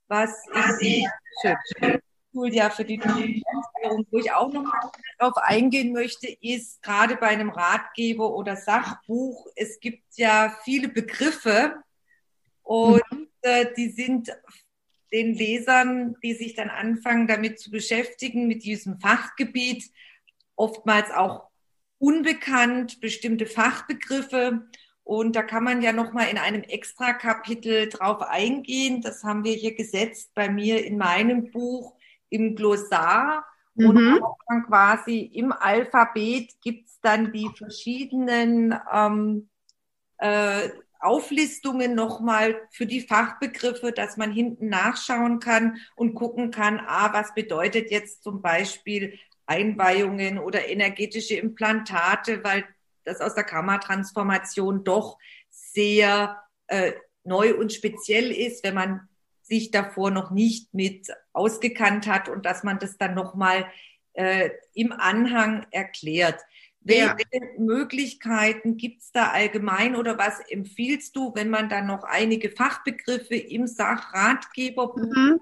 [0.09, 0.33] Was
[0.81, 1.07] ich
[1.43, 2.01] schön.
[2.33, 7.29] Julia, für die Erklärung, wo ich auch noch mal darauf eingehen möchte, ist gerade bei
[7.29, 11.77] einem Ratgeber oder Sachbuch, es gibt ja viele Begriffe
[12.63, 13.29] und mhm.
[13.43, 14.37] äh, die sind
[15.13, 19.89] den Lesern, die sich dann anfangen, damit zu beschäftigen, mit diesem Fachgebiet,
[20.57, 21.51] oftmals auch
[21.99, 24.69] unbekannt, bestimmte Fachbegriffe.
[25.05, 29.03] Und da kann man ja noch mal in einem Extra-Kapitel drauf eingehen.
[29.03, 31.95] Das haben wir hier gesetzt bei mir in meinem Buch
[32.31, 33.87] im Glossar mhm.
[33.87, 39.51] und auch dann quasi im Alphabet gibt es dann die verschiedenen ähm,
[40.19, 47.13] äh, Auflistungen nochmal für die Fachbegriffe, dass man hinten nachschauen kann und gucken kann, ah,
[47.13, 52.65] was bedeutet jetzt zum Beispiel Einweihungen oder energetische Implantate, weil
[53.05, 55.19] das aus der Kammertransformation doch
[55.51, 56.93] sehr äh,
[57.25, 59.09] neu und speziell ist, wenn man
[59.43, 63.67] sich davor noch nicht mit ausgekannt hat und dass man das dann nochmal
[64.15, 66.41] äh, im Anhang erklärt.
[66.81, 67.41] Welche ja.
[67.59, 73.37] Möglichkeiten gibt es da allgemein oder was empfiehlst du, wenn man dann noch einige Fachbegriffe
[73.37, 75.41] im Sachratgeber mhm.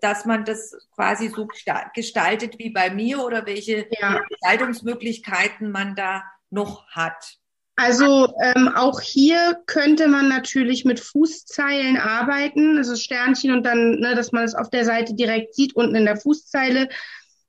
[0.00, 1.48] Dass man das quasi so
[1.94, 4.20] gestaltet wie bei mir oder welche ja.
[4.28, 7.38] Gestaltungsmöglichkeiten man da noch hat?
[7.76, 14.14] Also ähm, auch hier könnte man natürlich mit Fußzeilen arbeiten, also Sternchen und dann, ne,
[14.14, 16.90] dass man es auf der Seite direkt sieht, unten in der Fußzeile.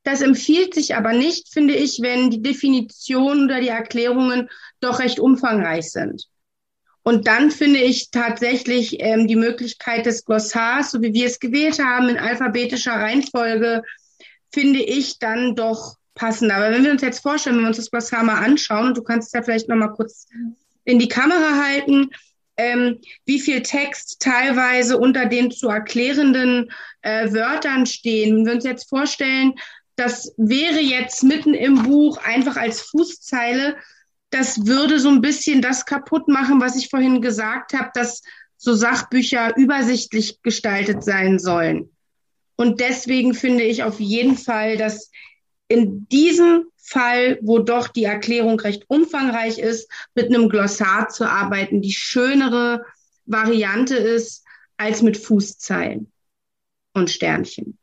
[0.04, 5.20] Das empfiehlt sich aber nicht, finde ich, wenn die Definitionen oder die Erklärungen doch recht
[5.20, 6.28] umfangreich sind.
[7.03, 11.79] Und dann finde ich tatsächlich ähm, die Möglichkeit des Glossars, so wie wir es gewählt
[11.79, 13.81] haben, in alphabetischer Reihenfolge
[14.53, 16.55] finde ich dann doch passender.
[16.55, 19.03] Aber wenn wir uns jetzt vorstellen, wenn wir uns das Glossar mal anschauen, und du
[19.03, 20.27] kannst es ja vielleicht noch mal kurz
[20.83, 22.09] in die Kamera halten,
[22.57, 28.35] ähm, wie viel Text teilweise unter den zu erklärenden äh, Wörtern stehen.
[28.35, 29.53] Wenn wir uns jetzt vorstellen,
[29.95, 33.77] das wäre jetzt mitten im Buch einfach als Fußzeile,
[34.32, 38.24] das würde so ein bisschen das kaputt machen, was ich vorhin gesagt habe, dass
[38.58, 41.89] so Sachbücher übersichtlich gestaltet sein sollen.
[42.56, 45.12] Und deswegen finde ich auf jeden Fall, dass
[45.67, 51.82] in diesem Fall, wo doch die Erklärung recht umfangreich ist, mit einem Glossar zu arbeiten,
[51.82, 52.86] die schönere
[53.26, 54.44] Variante ist
[54.78, 56.12] als mit Fußzeilen
[56.94, 57.78] und Sternchen.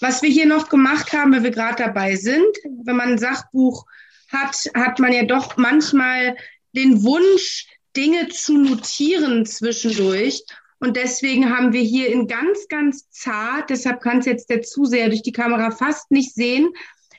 [0.00, 3.84] Was wir hier noch gemacht haben, wenn wir gerade dabei sind, wenn man ein Sachbuch
[4.28, 6.36] hat, hat man ja doch manchmal
[6.72, 10.44] den Wunsch, Dinge zu notieren zwischendurch.
[10.78, 15.08] Und deswegen haben wir hier in ganz, ganz zart, deshalb kann es jetzt der Zuseher
[15.08, 16.70] durch die Kamera fast nicht sehen,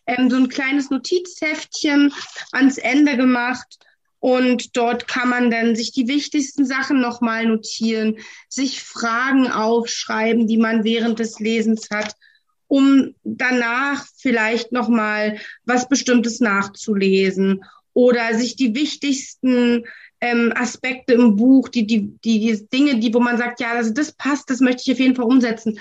[0.06, 2.14] ähm, so ein kleines Notizheftchen
[2.52, 3.80] ans Ende gemacht.
[4.22, 8.18] Und dort kann man dann sich die wichtigsten Sachen nochmal notieren,
[8.50, 12.16] sich Fragen aufschreiben, die man während des Lesens hat,
[12.70, 19.86] um danach vielleicht nochmal was Bestimmtes nachzulesen oder sich die wichtigsten
[20.22, 23.92] ähm, Aspekte im Buch, die, die, die, die Dinge, die, wo man sagt, ja, also
[23.92, 25.80] das passt, das möchte ich auf jeden Fall umsetzen.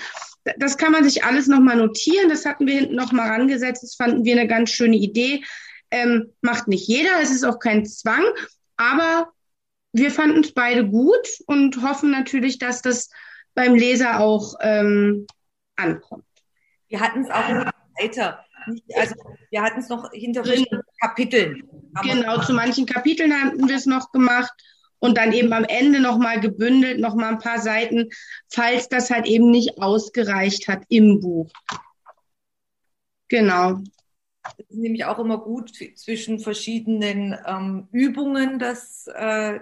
[0.57, 2.31] Das kann man sich alles nochmal notieren.
[2.31, 3.83] Das hatten wir hinten nochmal rangesetzt.
[3.83, 5.44] Das fanden wir eine ganz schöne Idee.
[5.90, 8.24] Ähm, macht nicht jeder, es ist auch kein Zwang,
[8.77, 9.33] aber
[9.92, 13.09] wir fanden es beide gut und hoffen natürlich, dass das
[13.55, 15.27] beim Leser auch ähm,
[15.77, 16.27] ankommt.
[16.88, 18.44] Wir hatten es auch weiter.
[18.96, 19.14] Also
[19.51, 20.42] wir hatten es noch hinter
[21.01, 21.68] Kapiteln.
[22.03, 24.53] Genau, zu manchen Kapiteln hatten wir es noch gemacht
[24.98, 28.11] und dann eben am Ende nochmal gebündelt, nochmal ein paar Seiten,
[28.48, 31.51] falls das halt eben nicht ausgereicht hat im Buch.
[33.29, 33.81] Genau.
[34.59, 39.61] Es ist nämlich auch immer gut zwischen verschiedenen ähm, Übungen, dass äh,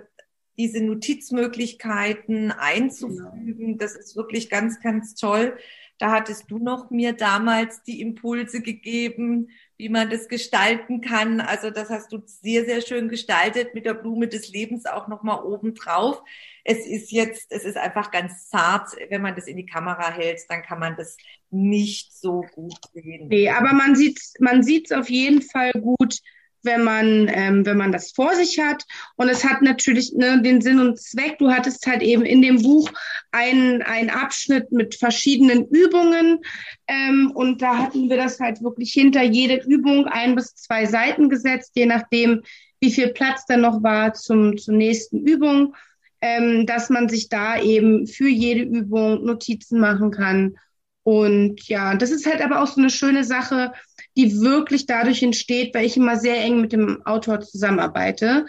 [0.57, 3.57] diese Notizmöglichkeiten einzufügen.
[3.57, 3.77] Genau.
[3.79, 5.59] Das ist wirklich ganz, ganz toll.
[5.99, 11.41] Da hattest du noch mir damals die Impulse gegeben, wie man das gestalten kann.
[11.41, 15.43] Also das hast du sehr, sehr schön gestaltet mit der Blume des Lebens auch nochmal
[15.43, 16.23] oben drauf.
[16.65, 18.91] Es ist jetzt, es ist einfach ganz zart.
[19.09, 21.17] Wenn man das in die Kamera hält, dann kann man das
[21.51, 23.29] nicht so gut sehen.
[23.29, 26.19] Nee, aber man sieht man sieht's auf jeden Fall gut,
[26.67, 28.85] wenn man, ähm, wenn man das vor sich hat.
[29.17, 31.39] Und es hat natürlich ne, den Sinn und Zweck.
[31.39, 32.91] Du hattest halt eben in dem Buch
[33.33, 36.41] einen, einen Abschnitt mit verschiedenen Übungen.
[36.87, 41.31] Ähm, und da hatten wir das halt wirklich hinter jede Übung ein bis zwei Seiten
[41.31, 42.43] gesetzt, je nachdem,
[42.81, 45.75] wie viel Platz dann noch war zum, zur nächsten Übung,
[46.21, 50.59] ähm, dass man sich da eben für jede Übung Notizen machen kann.
[51.03, 53.73] Und ja, das ist halt aber auch so eine schöne Sache,
[54.17, 58.47] die wirklich dadurch entsteht, weil ich immer sehr eng mit dem Autor zusammenarbeite.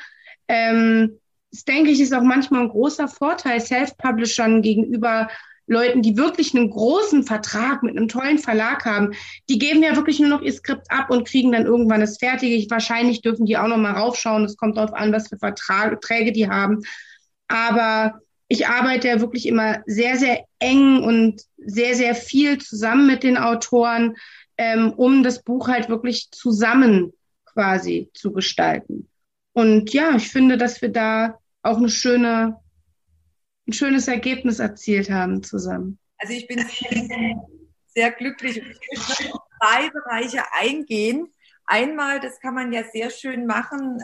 [0.48, 1.20] Ähm,
[1.52, 5.28] das denke ich, ist auch manchmal ein großer Vorteil Self-Publishern gegenüber
[5.68, 9.14] Leuten, die wirklich einen großen Vertrag mit einem tollen Verlag haben.
[9.50, 12.66] Die geben ja wirklich nur noch ihr Skript ab und kriegen dann irgendwann das Fertige.
[12.70, 14.46] Wahrscheinlich dürfen die auch noch mal raufschauen.
[14.46, 16.84] Es kommt darauf an, was für Verträge die haben.
[17.50, 23.24] Aber ich arbeite ja wirklich immer sehr, sehr eng und sehr, sehr viel zusammen mit
[23.24, 24.16] den Autoren
[24.58, 27.14] ähm, um das Buch halt wirklich zusammen
[27.46, 29.10] quasi zu gestalten.
[29.54, 32.60] Und ja, ich finde, dass wir da auch eine schöne,
[33.68, 36.00] ein schönes Ergebnis erzielt haben zusammen.
[36.20, 36.64] Also ich bin
[37.88, 38.58] sehr glücklich.
[38.58, 41.32] Ich möchte auf drei Bereiche eingehen.
[41.66, 44.02] Einmal, das kann man ja sehr schön machen,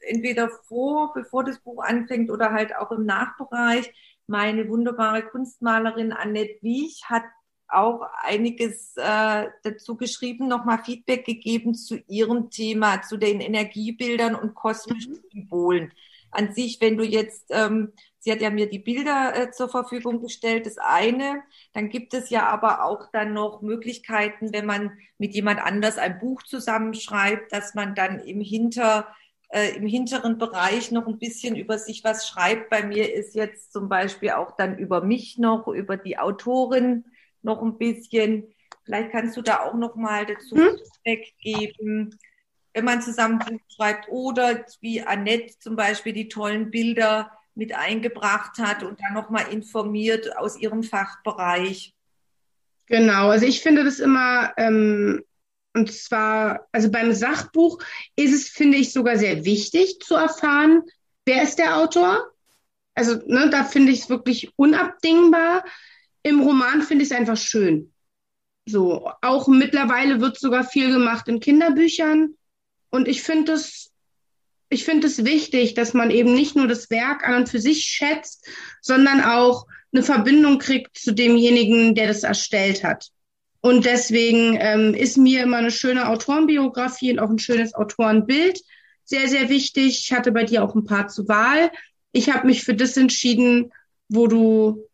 [0.00, 3.92] entweder vor, bevor das Buch anfängt oder halt auch im Nachbereich.
[4.26, 7.22] Meine wunderbare Kunstmalerin Annette Wiech hat
[7.68, 14.54] auch einiges äh, dazu geschrieben, nochmal Feedback gegeben zu ihrem Thema, zu den Energiebildern und
[14.54, 15.30] kosmischen mhm.
[15.32, 15.92] Symbolen.
[16.30, 20.20] An sich, wenn du jetzt, ähm, sie hat ja mir die Bilder äh, zur Verfügung
[20.20, 25.34] gestellt, das eine, dann gibt es ja aber auch dann noch Möglichkeiten, wenn man mit
[25.34, 29.06] jemand anders ein Buch zusammenschreibt, dass man dann im Hinter
[29.48, 32.68] äh, im hinteren Bereich noch ein bisschen über sich was schreibt.
[32.68, 37.04] Bei mir ist jetzt zum Beispiel auch dann über mich noch, über die Autorin
[37.46, 38.52] noch ein bisschen.
[38.84, 40.76] Vielleicht kannst du da auch noch mal dazu hm?
[40.76, 42.18] Feedback geben,
[42.74, 43.40] wenn man zusammen
[43.74, 49.30] schreibt oder wie Annette zum Beispiel die tollen Bilder mit eingebracht hat und dann noch
[49.30, 51.94] mal informiert aus ihrem Fachbereich.
[52.86, 55.24] Genau, also ich finde das immer, ähm,
[55.72, 57.82] und zwar, also beim Sachbuch
[58.14, 60.82] ist es, finde ich, sogar sehr wichtig zu erfahren,
[61.24, 62.30] wer ist der Autor.
[62.94, 65.64] Also ne, da finde ich es wirklich unabdingbar,
[66.26, 67.92] im Roman finde ich es einfach schön.
[68.66, 72.34] So, auch mittlerweile wird sogar viel gemacht in Kinderbüchern.
[72.90, 73.92] Und ich finde es,
[74.68, 77.84] ich finde es wichtig, dass man eben nicht nur das Werk an und für sich
[77.84, 78.44] schätzt,
[78.80, 83.10] sondern auch eine Verbindung kriegt zu demjenigen, der das erstellt hat.
[83.60, 88.60] Und deswegen ähm, ist mir immer eine schöne Autorenbiografie und auch ein schönes Autorenbild
[89.04, 90.00] sehr, sehr wichtig.
[90.04, 91.70] Ich hatte bei dir auch ein paar zur Wahl.
[92.10, 93.72] Ich habe mich für das entschieden,
[94.08, 94.88] wo du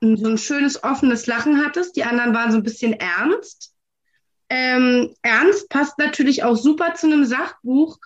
[0.00, 1.96] so ein schönes, offenes Lachen hattest.
[1.96, 3.74] Die anderen waren so ein bisschen ernst.
[4.50, 7.98] Ähm, ernst passt natürlich auch super zu einem Sachbuch,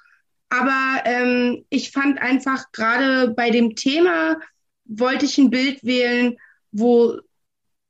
[0.49, 4.39] aber ähm, ich fand einfach gerade bei dem Thema
[4.85, 6.37] wollte ich ein Bild wählen,
[6.73, 7.19] wo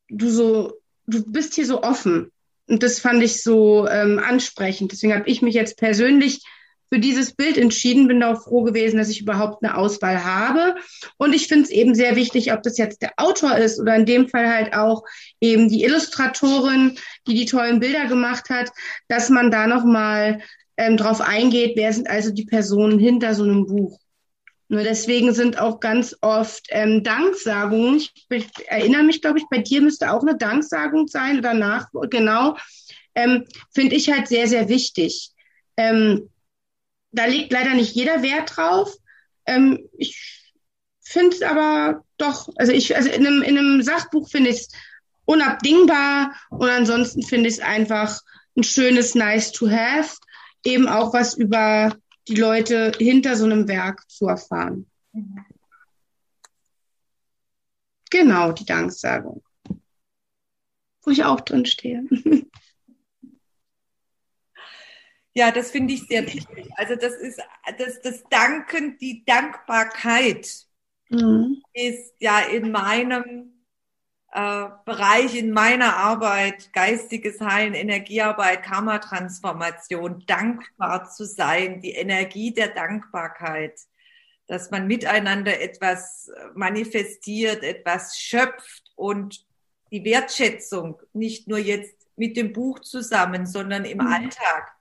[0.08, 0.74] du so,
[1.06, 2.30] du bist hier so offen.
[2.68, 4.92] Und das fand ich so ähm, ansprechend.
[4.92, 6.44] Deswegen habe ich mich jetzt persönlich
[6.92, 10.74] für dieses Bild entschieden, bin auch froh gewesen, dass ich überhaupt eine Auswahl habe.
[11.16, 14.04] Und ich finde es eben sehr wichtig, ob das jetzt der Autor ist oder in
[14.04, 15.02] dem Fall halt auch
[15.40, 18.70] eben die Illustratorin, die die tollen Bilder gemacht hat,
[19.08, 20.42] dass man da nochmal
[20.76, 23.98] ähm, drauf eingeht, wer sind also die Personen hinter so einem Buch.
[24.68, 27.96] Nur deswegen sind auch ganz oft ähm, Danksagungen.
[27.96, 31.88] Ich, ich erinnere mich, glaube ich, bei dir müsste auch eine Danksagung sein oder nach,
[32.10, 32.58] genau.
[33.14, 35.30] Ähm, Finde ich halt sehr, sehr wichtig.
[35.78, 36.28] Ähm,
[37.12, 38.96] da legt leider nicht jeder Wert drauf.
[39.46, 40.52] Ähm, ich
[41.00, 44.68] finde es aber doch, also ich, also in einem, in einem Sachbuch finde ich es
[45.24, 48.20] unabdingbar und ansonsten finde ich es einfach
[48.56, 50.16] ein schönes Nice to have,
[50.64, 51.96] eben auch was über
[52.28, 54.86] die Leute hinter so einem Werk zu erfahren.
[55.12, 55.44] Mhm.
[58.10, 59.42] Genau, die Danksagung.
[61.02, 62.04] Wo ich auch drin stehe.
[65.34, 66.70] Ja, das finde ich sehr wichtig.
[66.76, 67.40] Also das ist
[67.78, 70.66] das, das Danken, die Dankbarkeit
[71.08, 71.62] mhm.
[71.72, 73.52] ist ja in meinem
[74.32, 82.68] äh, Bereich, in meiner Arbeit, geistiges Heilen, Energiearbeit, Karma-Transformation, dankbar zu sein, die Energie der
[82.68, 83.78] Dankbarkeit,
[84.46, 89.46] dass man miteinander etwas manifestiert, etwas schöpft und
[89.90, 94.06] die Wertschätzung nicht nur jetzt mit dem Buch zusammen, sondern im mhm.
[94.06, 94.72] Alltag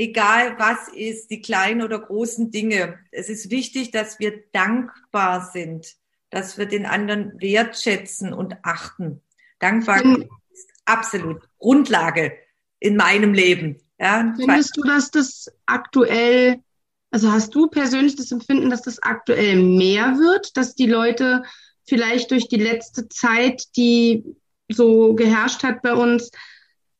[0.00, 2.98] egal was ist, die kleinen oder großen Dinge.
[3.10, 5.94] Es ist wichtig, dass wir dankbar sind,
[6.30, 9.20] dass wir den anderen wertschätzen und achten.
[9.58, 10.28] Dankbarkeit mhm.
[10.50, 12.32] ist absolut Grundlage
[12.78, 13.78] in meinem Leben.
[13.98, 16.62] Ja, Findest du, dass das aktuell,
[17.10, 21.42] also hast du persönlich das Empfinden, dass das aktuell mehr wird, dass die Leute
[21.86, 24.24] vielleicht durch die letzte Zeit, die
[24.70, 26.30] so geherrscht hat bei uns,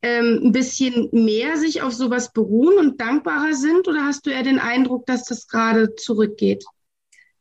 [0.01, 3.87] ähm, ein bisschen mehr sich auf sowas beruhen und dankbarer sind?
[3.87, 6.65] Oder hast du eher den Eindruck, dass das gerade zurückgeht?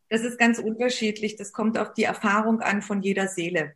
[0.08, 1.36] Das ist ganz unterschiedlich.
[1.36, 3.74] Das kommt auf die Erfahrung an von jeder Seele.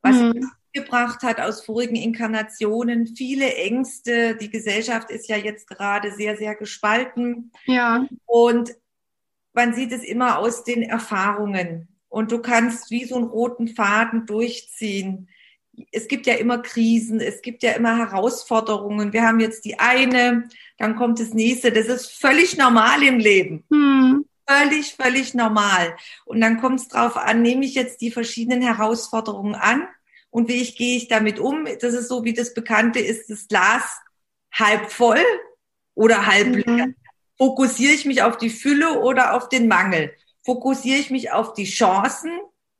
[0.00, 0.50] Was mhm.
[0.72, 4.36] gebracht hat aus vorigen Inkarnationen, viele Ängste.
[4.36, 7.52] Die Gesellschaft ist ja jetzt gerade sehr, sehr gespalten.
[7.66, 8.06] Ja.
[8.26, 8.74] Und
[9.52, 11.88] man sieht es immer aus den Erfahrungen.
[12.08, 15.28] Und du kannst wie so einen roten Faden durchziehen
[15.90, 19.12] es gibt ja immer Krisen, es gibt ja immer Herausforderungen.
[19.12, 21.72] Wir haben jetzt die eine, dann kommt das nächste.
[21.72, 23.64] Das ist völlig normal im Leben.
[23.70, 24.24] Hm.
[24.48, 25.96] Völlig, völlig normal.
[26.24, 29.86] Und dann kommt es drauf an, nehme ich jetzt die verschiedenen Herausforderungen an
[30.32, 31.66] und wie ich gehe ich damit um?
[31.80, 34.00] Das ist so wie das Bekannte, ist das Glas
[34.52, 35.22] halb voll
[35.94, 36.54] oder halb mhm.
[36.76, 36.88] leer?
[37.36, 40.14] Fokussiere ich mich auf die Fülle oder auf den Mangel?
[40.44, 42.30] Fokussiere ich mich auf die Chancen,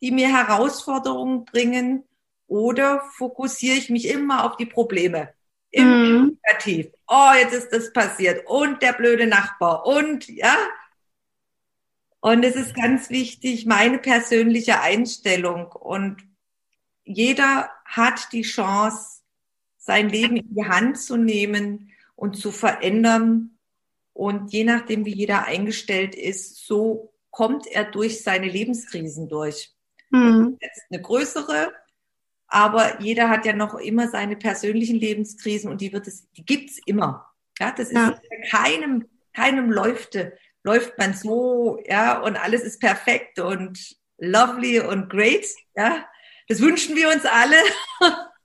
[0.01, 2.05] die mir Herausforderungen bringen?
[2.53, 5.33] Oder fokussiere ich mich immer auf die Probleme?
[5.71, 6.39] Im mhm.
[6.47, 6.93] Negativ.
[7.09, 8.47] Oh, jetzt ist das passiert.
[8.47, 9.87] Und der blöde Nachbar.
[9.87, 10.55] Und, ja.
[12.21, 15.73] Und es ist ganz wichtig, meine persönliche Einstellung.
[15.73, 16.23] Und
[17.05, 19.23] jeder hat die Chance,
[19.79, 23.57] sein Leben in die Hand zu nehmen und zu verändern.
[24.13, 29.73] Und je nachdem, wie jeder eingestellt ist, so kommt er durch seine Lebenskrisen durch.
[30.11, 30.59] Mhm.
[30.61, 31.73] Jetzt eine größere
[32.53, 36.79] aber jeder hat ja noch immer seine persönlichen Lebenskrisen und die wird es, die gibt's
[36.85, 37.27] immer.
[37.59, 38.15] Ja, das ist ja.
[38.51, 40.19] keinem, keinem läuft,
[40.63, 46.05] läuft man so, ja, und alles ist perfekt und lovely und great, ja.
[46.47, 47.57] Das wünschen wir uns alle.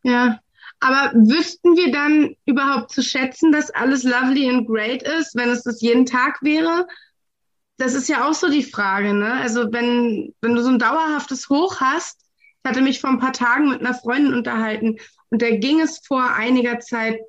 [0.04, 0.40] Ja.
[0.80, 5.64] Aber wüssten wir dann überhaupt zu schätzen, dass alles lovely and great ist, wenn es
[5.64, 6.88] das jeden Tag wäre?
[7.78, 9.34] Das ist ja auch so die Frage, ne?
[9.34, 12.27] Also wenn, wenn du so ein dauerhaftes Hoch hast,
[12.64, 14.98] hatte mich vor ein paar Tagen mit einer Freundin unterhalten
[15.30, 17.20] und da ging es vor einiger Zeit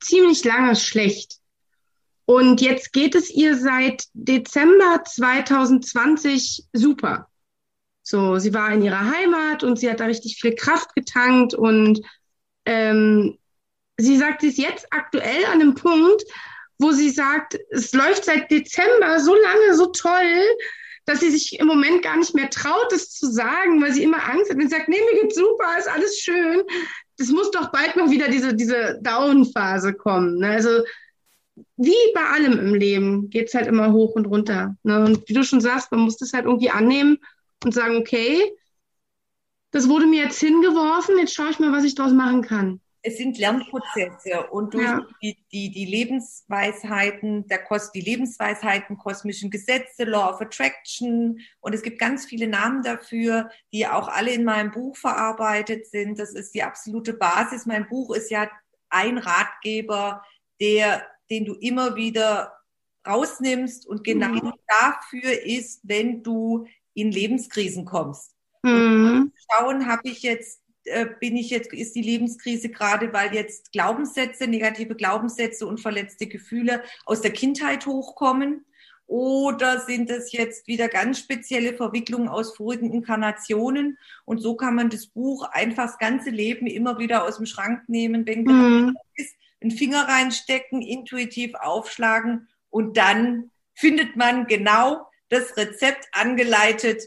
[0.00, 1.38] ziemlich lange schlecht.
[2.26, 7.28] Und jetzt geht es ihr seit Dezember 2020 super.
[8.02, 12.00] So, sie war in ihrer Heimat und sie hat da richtig viel Kraft getankt und
[12.66, 13.38] ähm,
[13.96, 16.22] sie sagt, sie ist jetzt aktuell an einem Punkt,
[16.78, 20.42] wo sie sagt, es läuft seit Dezember so lange, so toll,
[21.06, 24.24] dass sie sich im Moment gar nicht mehr traut, das zu sagen, weil sie immer
[24.28, 26.62] Angst hat und sagt, nee, mir geht's super, ist alles schön.
[27.18, 30.38] Das muss doch bald mal wieder diese, diese Down-Phase kommen.
[30.38, 30.48] Ne?
[30.48, 30.84] Also
[31.76, 34.76] wie bei allem im Leben geht's halt immer hoch und runter.
[34.82, 35.04] Ne?
[35.04, 37.18] Und wie du schon sagst, man muss das halt irgendwie annehmen
[37.64, 38.52] und sagen, okay,
[39.70, 43.18] das wurde mir jetzt hingeworfen, jetzt schaue ich mal, was ich daraus machen kann es
[43.18, 45.06] sind Lernprozesse und durch ja.
[45.22, 51.82] die, die, die Lebensweisheiten, der Kos die Lebensweisheiten, kosmischen Gesetze, Law of Attraction und es
[51.82, 56.18] gibt ganz viele Namen dafür, die auch alle in meinem Buch verarbeitet sind.
[56.18, 57.66] Das ist die absolute Basis.
[57.66, 58.50] Mein Buch ist ja
[58.88, 60.24] ein Ratgeber,
[60.58, 62.54] der, den du immer wieder
[63.06, 64.52] rausnimmst und genau mhm.
[64.66, 68.34] dafür ist, wenn du in Lebenskrisen kommst.
[68.62, 69.30] Mhm.
[69.50, 74.46] schauen, habe ich jetzt äh, bin ich jetzt, ist die Lebenskrise gerade, weil jetzt Glaubenssätze,
[74.46, 78.64] negative Glaubenssätze und verletzte Gefühle aus der Kindheit hochkommen?
[79.06, 83.98] Oder sind es jetzt wieder ganz spezielle Verwicklungen aus vorigen Inkarnationen?
[84.24, 87.88] Und so kann man das Buch einfach das ganze Leben immer wieder aus dem Schrank
[87.88, 88.96] nehmen, wenn mhm.
[89.14, 97.02] ist, einen Finger reinstecken, intuitiv aufschlagen und dann findet man genau das Rezept angeleitet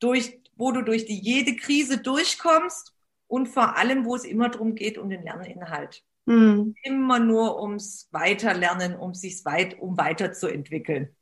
[0.00, 2.94] durch wo du durch die jede Krise durchkommst
[3.28, 6.02] und vor allem, wo es immer darum geht, um den Lerninhalt.
[6.24, 6.74] Mhm.
[6.82, 11.14] Immer nur ums Weiterlernen, um sich weit, um weiterzuentwickeln.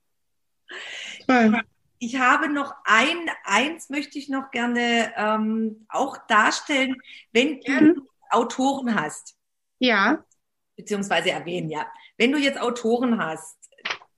[1.28, 1.60] Mhm.
[1.98, 6.96] Ich habe noch ein, eins möchte ich noch gerne ähm, auch darstellen,
[7.32, 8.08] wenn du mhm.
[8.30, 9.36] Autoren hast.
[9.78, 10.24] Ja.
[10.76, 11.86] Beziehungsweise erwähnen, ja.
[12.16, 13.56] Wenn du jetzt Autoren hast,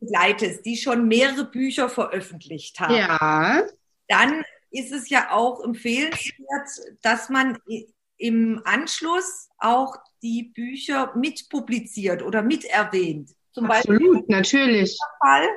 [0.01, 2.95] leitest, die schon mehrere Bücher veröffentlicht haben.
[2.95, 3.63] Ja.
[4.09, 4.45] Dann
[4.79, 6.69] ist es ja auch empfehlenswert,
[7.03, 7.59] dass man
[8.19, 13.31] im Anschluss auch die Bücher mitpubliziert oder miterwähnt.
[13.53, 14.99] Zum Absolut, Beispiel natürlich.
[15.21, 15.49] Fall,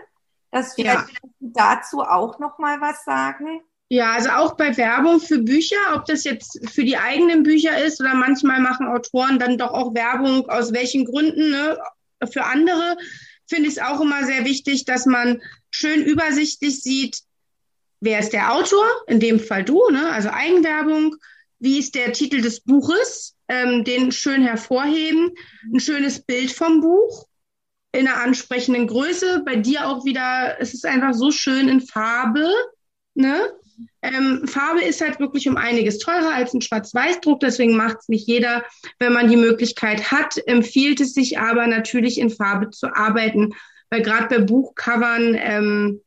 [0.52, 1.30] dass vielleicht ja.
[1.40, 3.62] dazu auch noch mal was sagen.
[3.92, 8.00] Ja, also auch bei Werbung für Bücher, ob das jetzt für die eigenen Bücher ist
[8.00, 11.78] oder manchmal machen Autoren dann doch auch Werbung, aus welchen Gründen, ne,
[12.32, 12.98] für andere,
[13.48, 15.42] finde ich es auch immer sehr wichtig, dass man
[15.72, 17.22] schön übersichtlich sieht,
[18.02, 20.12] wer ist der Autor, in dem Fall du, ne?
[20.12, 21.16] also Eigenwerbung,
[21.60, 25.32] wie ist der Titel des Buches, ähm, den schön hervorheben,
[25.74, 27.28] ein schönes Bild vom Buch.
[27.92, 32.48] In einer ansprechenden Größe, bei dir auch wieder, es ist einfach so schön in Farbe,
[33.16, 33.52] ne?
[34.02, 38.28] Ähm, Farbe ist halt wirklich um einiges teurer als ein Schwarz-Weiß-Druck, deswegen macht es nicht
[38.28, 38.64] jeder.
[39.00, 43.54] Wenn man die Möglichkeit hat, empfiehlt es sich aber natürlich in Farbe zu arbeiten,
[43.90, 46.02] weil gerade bei Buchcovern ähm,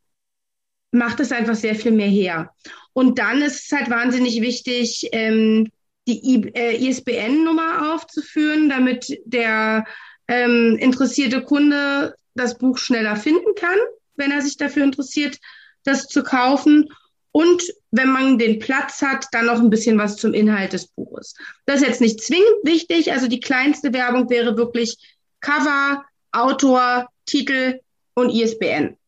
[0.93, 2.55] macht es einfach sehr viel mehr her.
[2.93, 5.71] Und dann ist es halt wahnsinnig wichtig, ähm,
[6.07, 9.85] die äh, ISBN-Nummer aufzuführen, damit der
[10.29, 13.79] ähm, interessierte Kunde das Buch schneller finden kann,
[14.17, 15.39] wenn er sich dafür interessiert,
[15.85, 16.89] das zu kaufen.
[17.31, 21.35] Und wenn man den Platz hat, dann noch ein bisschen was zum Inhalt des Buches.
[21.65, 23.13] Das ist jetzt nicht zwingend wichtig.
[23.13, 24.99] Also die kleinste Werbung wäre wirklich
[25.41, 27.81] Cover, Autor, Titel
[28.15, 28.99] und ISBN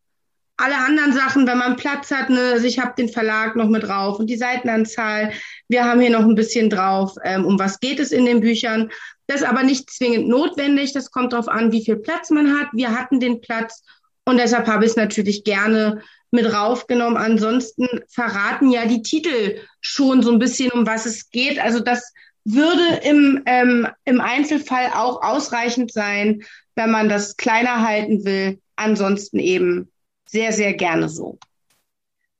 [0.56, 3.84] alle anderen Sachen, wenn man Platz hat, ne, also ich habe den Verlag noch mit
[3.84, 5.32] drauf und die Seitenanzahl,
[5.68, 8.90] wir haben hier noch ein bisschen drauf, ähm, um was geht es in den Büchern.
[9.26, 12.68] Das ist aber nicht zwingend notwendig, das kommt darauf an, wie viel Platz man hat.
[12.72, 13.82] Wir hatten den Platz
[14.24, 17.16] und deshalb habe ich es natürlich gerne mit raufgenommen.
[17.16, 21.58] Ansonsten verraten ja die Titel schon so ein bisschen, um was es geht.
[21.58, 22.12] Also das
[22.44, 26.42] würde im, ähm, im Einzelfall auch ausreichend sein,
[26.74, 28.60] wenn man das kleiner halten will.
[28.76, 29.90] Ansonsten eben
[30.26, 31.38] sehr, sehr gerne so.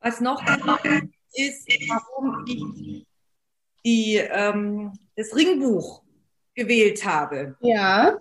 [0.01, 0.43] Was noch
[1.35, 3.07] ist, warum ich
[3.85, 6.03] die, ähm, das Ringbuch
[6.55, 7.57] gewählt habe.
[7.61, 8.17] Ja.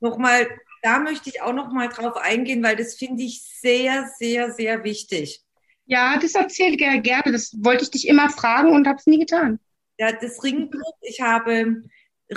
[0.00, 0.48] Nochmal,
[0.82, 4.84] da möchte ich auch noch mal drauf eingehen, weil das finde ich sehr, sehr, sehr
[4.84, 5.42] wichtig.
[5.86, 7.32] Ja, das erzähle ich gerne.
[7.32, 9.58] Das wollte ich dich immer fragen und habe es nie getan.
[9.98, 11.82] Ja, das Ringbuch, ich habe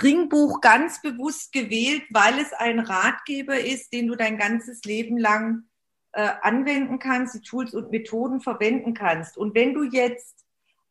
[0.02, 5.64] Ringbuch ganz bewusst gewählt, weil es ein Ratgeber ist, den du dein ganzes Leben lang
[6.12, 9.36] äh, anwenden kannst, die Tools und Methoden verwenden kannst.
[9.36, 10.44] Und wenn du jetzt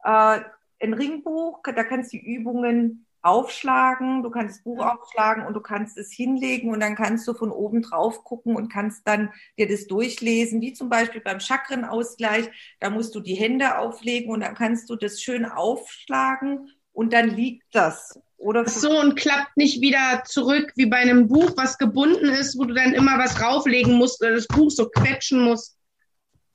[0.03, 0.41] äh,
[0.82, 5.61] ein Ringbuch, da kannst du die Übungen aufschlagen, du kannst das Buch aufschlagen und du
[5.61, 9.67] kannst es hinlegen und dann kannst du von oben drauf gucken und kannst dann dir
[9.67, 12.49] das durchlesen, wie zum Beispiel beim Chakrenausgleich,
[12.80, 17.30] da musst du die Hände auflegen und dann kannst du das schön aufschlagen und dann
[17.30, 18.19] liegt das.
[18.42, 22.66] Oder so und klappt nicht wieder zurück wie bei einem Buch, was gebunden ist, wo
[22.66, 25.78] du dann immer was rauflegen musst oder das Buch so quetschen musst.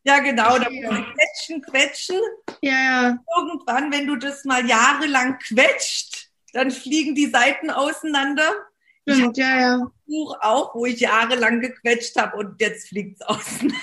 [0.02, 2.20] Ja, genau, da muss man quetschen, quetschen.
[2.60, 3.18] Ja, ja.
[3.38, 8.50] Irgendwann, wenn du das mal jahrelang quetscht, dann fliegen die Seiten auseinander.
[9.08, 9.90] Stimmt, ja, ja.
[10.06, 13.76] Buch auch, wo ich jahrelang gequetscht habe und jetzt fliegt es auseinander.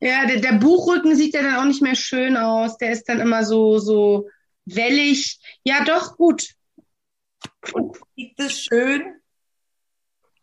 [0.00, 2.76] Ja, der, der Buchrücken sieht ja dann auch nicht mehr schön aus.
[2.76, 4.28] Der ist dann immer so, so
[4.66, 5.40] wellig.
[5.64, 6.50] Ja, doch, gut.
[7.72, 9.14] Und liegt es schön.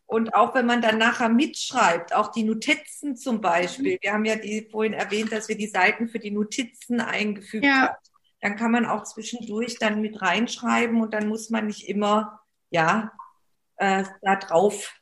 [0.05, 3.97] Und auch wenn man dann nachher mitschreibt, auch die Notizen zum Beispiel.
[4.01, 7.88] Wir haben ja die, vorhin erwähnt, dass wir die Seiten für die Notizen eingefügt ja.
[7.88, 7.95] haben.
[8.41, 13.11] Dann kann man auch zwischendurch dann mit reinschreiben und dann muss man nicht immer, ja,
[13.78, 14.93] äh, da drauf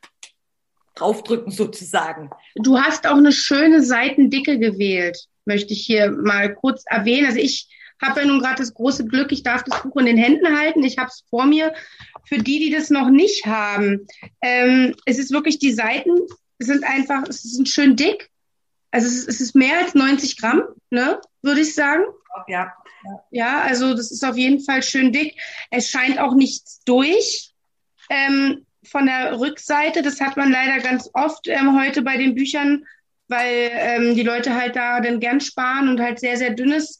[0.94, 2.30] draufdrücken sozusagen.
[2.54, 7.26] Du hast auch eine schöne Seitendicke gewählt, möchte ich hier mal kurz erwähnen.
[7.26, 7.68] Also ich
[8.00, 10.82] habe ja nun gerade das große Glück, ich darf das Buch in den Händen halten.
[10.84, 11.72] Ich habe es vor mir.
[12.28, 14.06] Für die, die das noch nicht haben,
[14.40, 16.20] ähm, es ist wirklich, die Seiten
[16.58, 18.30] sind einfach, es sind schön dick.
[18.90, 22.04] Also es ist, es ist mehr als 90 Gramm, ne, würde ich sagen.
[22.46, 22.72] Ja.
[23.30, 25.34] Ja, also das ist auf jeden Fall schön dick.
[25.70, 27.52] Es scheint auch nichts durch.
[28.08, 30.02] Ähm, von der Rückseite.
[30.02, 32.84] Das hat man leider ganz oft ähm, heute bei den Büchern,
[33.28, 36.98] weil ähm, die Leute halt da dann gern sparen und halt sehr, sehr dünnes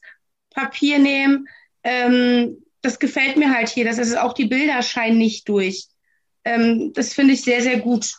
[0.53, 1.47] Papier nehmen.
[1.83, 3.85] Ähm, das gefällt mir halt hier.
[3.85, 5.87] Das ist auch die Bilder scheinen nicht durch.
[6.45, 8.13] Ähm, das finde ich sehr, sehr gut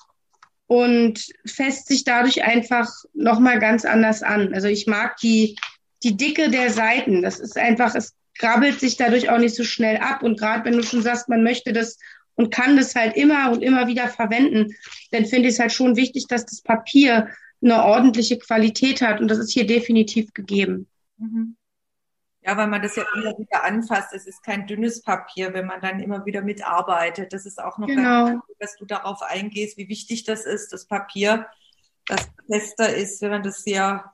[0.66, 4.54] und fässt sich dadurch einfach nochmal ganz anders an.
[4.54, 5.56] Also ich mag die,
[6.02, 7.22] die Dicke der Seiten.
[7.22, 10.22] Das ist einfach, es grabbelt sich dadurch auch nicht so schnell ab.
[10.22, 11.98] Und gerade wenn du schon sagst, man möchte das
[12.34, 14.74] und kann das halt immer und immer wieder verwenden,
[15.12, 17.28] dann finde ich es halt schon wichtig, dass das Papier
[17.62, 20.88] eine ordentliche Qualität hat und das ist hier definitiv gegeben.
[21.16, 21.56] Mhm.
[22.46, 24.12] Ja, weil man das ja immer wieder anfasst.
[24.12, 27.32] Es ist kein dünnes Papier, wenn man dann immer wieder mitarbeitet.
[27.32, 28.26] Das ist auch noch genau.
[28.26, 31.46] ganz gut, dass du darauf eingehst, wie wichtig das ist, das Papier,
[32.06, 34.12] das fester ist, wenn man das sehr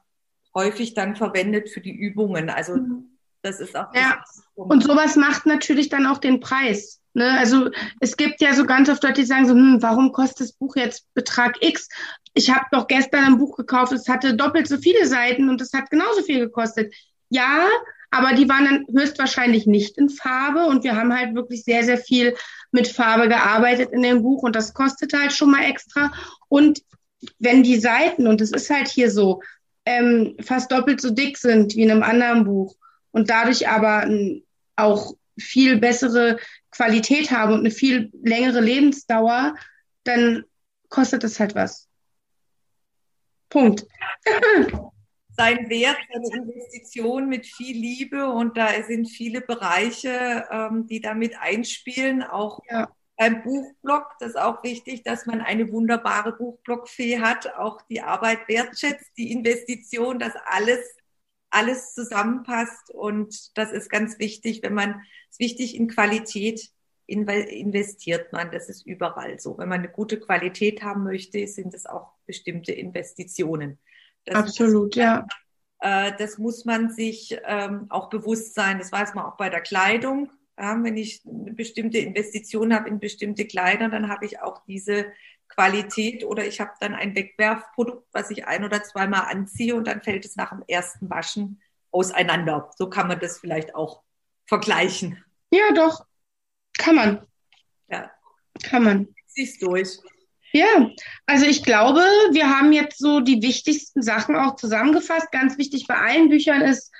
[0.54, 2.50] häufig dann verwendet für die Übungen.
[2.50, 3.18] Also mhm.
[3.42, 3.92] das ist auch.
[3.94, 4.22] Ja.
[4.54, 7.00] Und sowas macht natürlich dann auch den Preis.
[7.14, 7.36] Ne?
[7.36, 10.52] Also es gibt ja so ganz oft Leute, die sagen so, hm, warum kostet das
[10.52, 11.88] Buch jetzt Betrag X?
[12.34, 15.72] Ich habe doch gestern ein Buch gekauft, es hatte doppelt so viele Seiten und es
[15.72, 16.94] hat genauso viel gekostet.
[17.28, 17.66] Ja,
[18.10, 21.98] aber die waren dann höchstwahrscheinlich nicht in Farbe und wir haben halt wirklich sehr, sehr
[21.98, 22.34] viel
[22.72, 26.12] mit Farbe gearbeitet in dem Buch und das kostet halt schon mal extra.
[26.48, 26.82] Und
[27.38, 29.42] wenn die Seiten, und es ist halt hier so,
[29.86, 32.74] ähm, fast doppelt so dick sind wie in einem anderen Buch
[33.12, 34.08] und dadurch aber
[34.76, 36.38] auch viel bessere
[36.70, 39.54] Qualität haben und eine viel längere Lebensdauer,
[40.04, 40.44] dann
[40.88, 41.88] kostet es halt was.
[43.48, 43.86] Punkt.
[45.40, 51.38] Sein Wert, seine Investition mit viel Liebe und da sind viele Bereiche, ähm, die damit
[51.40, 52.90] einspielen, auch ja.
[53.16, 54.04] beim Buchblog.
[54.20, 59.32] Das ist auch wichtig, dass man eine wunderbare Buchblogfee hat, auch die Arbeit wertschätzt, die
[59.32, 60.80] Investition, dass alles
[61.50, 66.70] alles zusammenpasst und das ist ganz wichtig, wenn man, es wichtig in Qualität
[67.06, 69.58] investiert man, das ist überall so.
[69.58, 73.80] Wenn man eine gute Qualität haben möchte, sind es auch bestimmte Investitionen.
[74.30, 75.26] Das Absolut, man, ja.
[75.80, 78.78] Äh, das muss man sich ähm, auch bewusst sein.
[78.78, 80.30] Das weiß man auch bei der Kleidung.
[80.56, 85.06] Ja, wenn ich eine bestimmte Investition habe in bestimmte Kleider, dann habe ich auch diese
[85.48, 90.02] Qualität oder ich habe dann ein Wegwerfprodukt, was ich ein oder zweimal anziehe und dann
[90.02, 91.60] fällt es nach dem ersten Waschen
[91.90, 92.70] auseinander.
[92.76, 94.02] So kann man das vielleicht auch
[94.46, 95.24] vergleichen.
[95.50, 96.06] Ja, doch.
[96.78, 97.26] Kann man.
[97.88, 98.10] Ja.
[98.62, 99.14] Kann man.
[99.26, 99.98] Siehst durch.
[100.52, 100.90] Ja,
[101.26, 102.00] also ich glaube,
[102.32, 105.30] wir haben jetzt so die wichtigsten Sachen auch zusammengefasst.
[105.30, 106.90] Ganz wichtig bei allen Büchern ist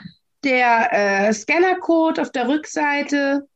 [0.45, 3.49] der äh, Scannercode auf der Rückseite.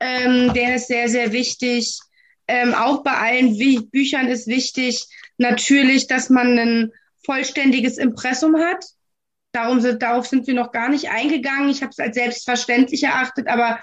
[0.00, 2.00] Ähm, der ist sehr, sehr wichtig.
[2.48, 5.06] Ähm, auch bei allen Wie Büchern ist wichtig
[5.38, 6.92] natürlich, dass man ein
[7.24, 8.84] vollständiges Impressum hat.
[9.52, 11.68] Darum sind, darauf sind wir noch gar nicht eingegangen.
[11.68, 13.80] Ich habe es als selbstverständlich erachtet, aber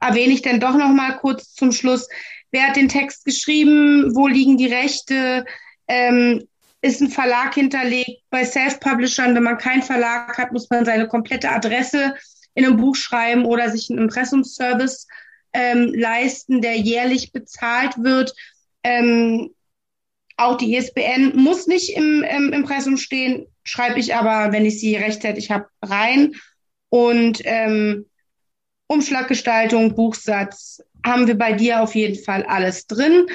[0.00, 2.08] erwähne ich dann doch noch mal kurz zum Schluss.
[2.50, 4.14] Wer hat den Text geschrieben?
[4.14, 5.44] Wo liegen die Rechte?
[5.88, 6.46] Ähm,
[6.82, 8.22] ist ein Verlag hinterlegt?
[8.30, 12.14] Bei Self-Publishern, wenn man keinen Verlag hat, muss man seine komplette Adresse
[12.54, 15.06] in einem Buch schreiben oder sich einen Impressumsservice
[15.52, 18.34] ähm, leisten, der jährlich bezahlt wird.
[18.82, 19.50] Ähm,
[20.36, 24.96] auch die ISBN muss nicht im, im Impressum stehen, schreibe ich aber, wenn ich sie
[24.96, 26.34] rechtzeitig habe, rein.
[26.88, 28.06] Und ähm,
[28.86, 33.26] Umschlaggestaltung, Buchsatz haben wir bei dir auf jeden Fall alles drin.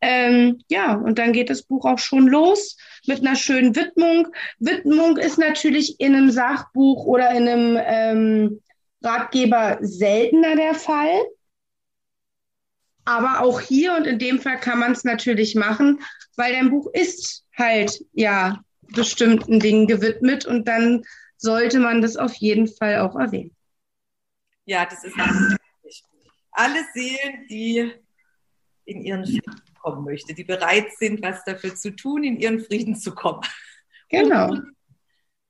[0.00, 4.28] Ähm, ja, und dann geht das Buch auch schon los mit einer schönen Widmung.
[4.58, 8.62] Widmung ist natürlich in einem Sachbuch oder in einem ähm,
[9.02, 11.20] Ratgeber seltener der Fall.
[13.04, 16.00] Aber auch hier und in dem Fall kann man es natürlich machen,
[16.36, 18.60] weil dein Buch ist halt ja
[18.94, 21.04] bestimmten Dingen gewidmet und dann
[21.36, 23.54] sollte man das auf jeden Fall auch erwähnen.
[24.64, 25.14] Ja, das ist.
[26.56, 27.92] Alle Seelen, die
[28.86, 32.96] in ihren Frieden kommen möchte, die bereit sind, was dafür zu tun, in ihren Frieden
[32.96, 33.42] zu kommen.
[34.08, 34.50] Genau.
[34.50, 34.76] Und,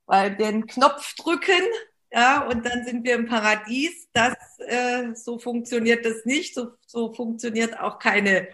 [0.05, 1.63] weil den Knopf drücken,
[2.11, 4.07] ja, und dann sind wir im Paradies.
[4.13, 6.55] Das, äh, so funktioniert das nicht.
[6.55, 8.47] So, so funktioniert auch keine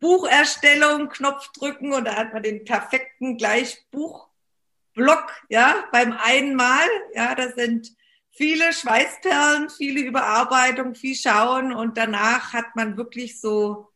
[0.00, 6.86] Bucherstellung, Knopf drücken und da hat man den perfekten Gleichbuchblock, ja, beim einen Mal.
[7.14, 7.96] Ja, das sind
[8.36, 13.88] viele Schweißperlen, viele Überarbeitung, viel Schauen und danach hat man wirklich so,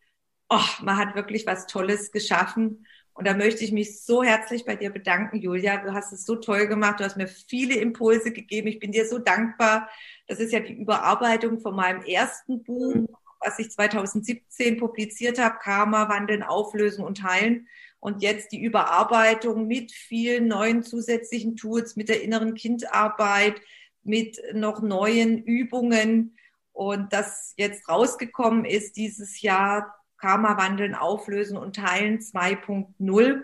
[0.48, 2.86] oh, man hat wirklich was Tolles geschaffen.
[3.12, 5.76] Und da möchte ich mich so herzlich bei dir bedanken, Julia.
[5.76, 7.00] Du hast es so toll gemacht.
[7.00, 8.68] Du hast mir viele Impulse gegeben.
[8.68, 9.90] Ich bin dir so dankbar.
[10.26, 13.08] Das ist ja die Überarbeitung von meinem ersten Buch,
[13.40, 17.68] was ich 2017 publiziert habe, Karma, Wandeln, Auflösen und Heilen.
[17.98, 23.60] Und jetzt die Überarbeitung mit vielen neuen zusätzlichen Tools, mit der inneren Kindarbeit,
[24.02, 26.36] mit noch neuen Übungen.
[26.72, 33.42] Und das jetzt rausgekommen ist dieses Jahr Karma wandeln, auflösen und teilen 2.0.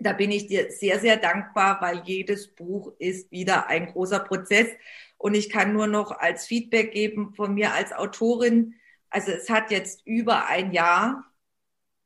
[0.00, 4.68] Da bin ich dir sehr, sehr dankbar, weil jedes Buch ist wieder ein großer Prozess.
[5.16, 8.74] Und ich kann nur noch als Feedback geben von mir als Autorin.
[9.10, 11.24] Also es hat jetzt über ein Jahr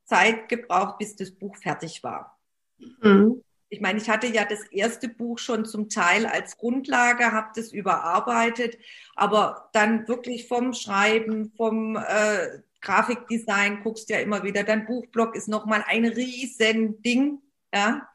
[0.05, 2.39] Zeit gebraucht, bis das Buch fertig war.
[2.79, 3.43] Mhm.
[3.73, 7.73] Ich meine, ich hatte ja das erste Buch schon zum Teil als Grundlage, habe das
[7.73, 8.77] überarbeitet,
[9.17, 14.63] aber dann wirklich vom Schreiben, vom äh, Grafikdesign guckst ja immer wieder.
[14.63, 17.41] Dein Buchblog ist nochmal ein riesen Ding,
[17.73, 18.07] ja,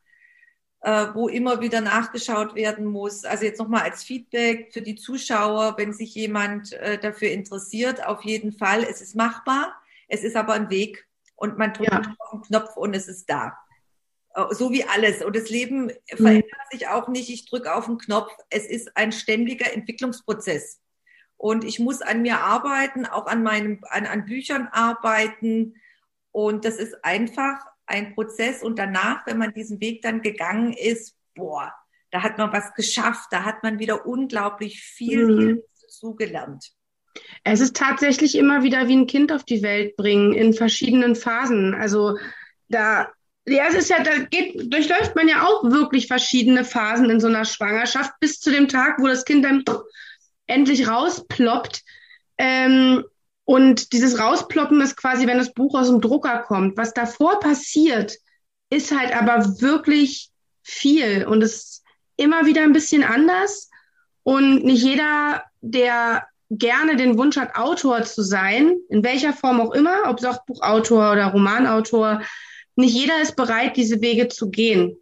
[0.82, 3.26] äh, wo immer wieder nachgeschaut werden muss.
[3.26, 8.22] Also jetzt nochmal als Feedback für die Zuschauer, wenn sich jemand äh, dafür interessiert, auf
[8.22, 8.84] jeden Fall.
[8.84, 9.74] Es ist machbar,
[10.08, 12.02] es ist aber ein Weg und man drückt ja.
[12.20, 13.58] auf den Knopf und es ist da.
[14.38, 15.24] Äh, so wie alles.
[15.24, 15.92] Und das Leben mhm.
[16.16, 17.30] verändert sich auch nicht.
[17.30, 18.32] Ich drücke auf den Knopf.
[18.50, 20.80] Es ist ein ständiger Entwicklungsprozess.
[21.36, 25.76] Und ich muss an mir arbeiten, auch an meinen, an, an Büchern arbeiten.
[26.32, 28.64] Und das ist einfach ein Prozess.
[28.64, 31.74] Und danach, wenn man diesen Weg dann gegangen ist, boah,
[32.12, 33.28] da hat man was geschafft.
[33.32, 35.62] Da hat man wieder unglaublich viel mhm.
[35.88, 36.72] zugelernt.
[37.44, 41.74] Es ist tatsächlich immer wieder wie ein Kind auf die Welt bringen in verschiedenen Phasen.
[41.74, 42.18] Also
[42.70, 43.12] da
[43.48, 47.28] ja, es ist ja, da geht, durchläuft man ja auch wirklich verschiedene Phasen in so
[47.28, 49.64] einer Schwangerschaft bis zu dem Tag, wo das Kind dann
[50.48, 51.82] endlich rausploppt.
[52.38, 53.04] Ähm,
[53.46, 56.76] und dieses Rausploppen ist quasi, wenn das Buch aus dem Drucker kommt.
[56.76, 58.18] Was davor passiert,
[58.70, 60.30] ist halt aber wirklich
[60.62, 61.84] viel und ist
[62.18, 63.70] immer wieder ein bisschen anders.
[64.24, 69.72] Und nicht jeder, der gerne den Wunsch hat, Autor zu sein, in welcher Form auch
[69.74, 72.22] immer, ob Sachbuchautor oder Romanautor,
[72.78, 74.98] nicht jeder ist bereit, diese Wege zu gehen.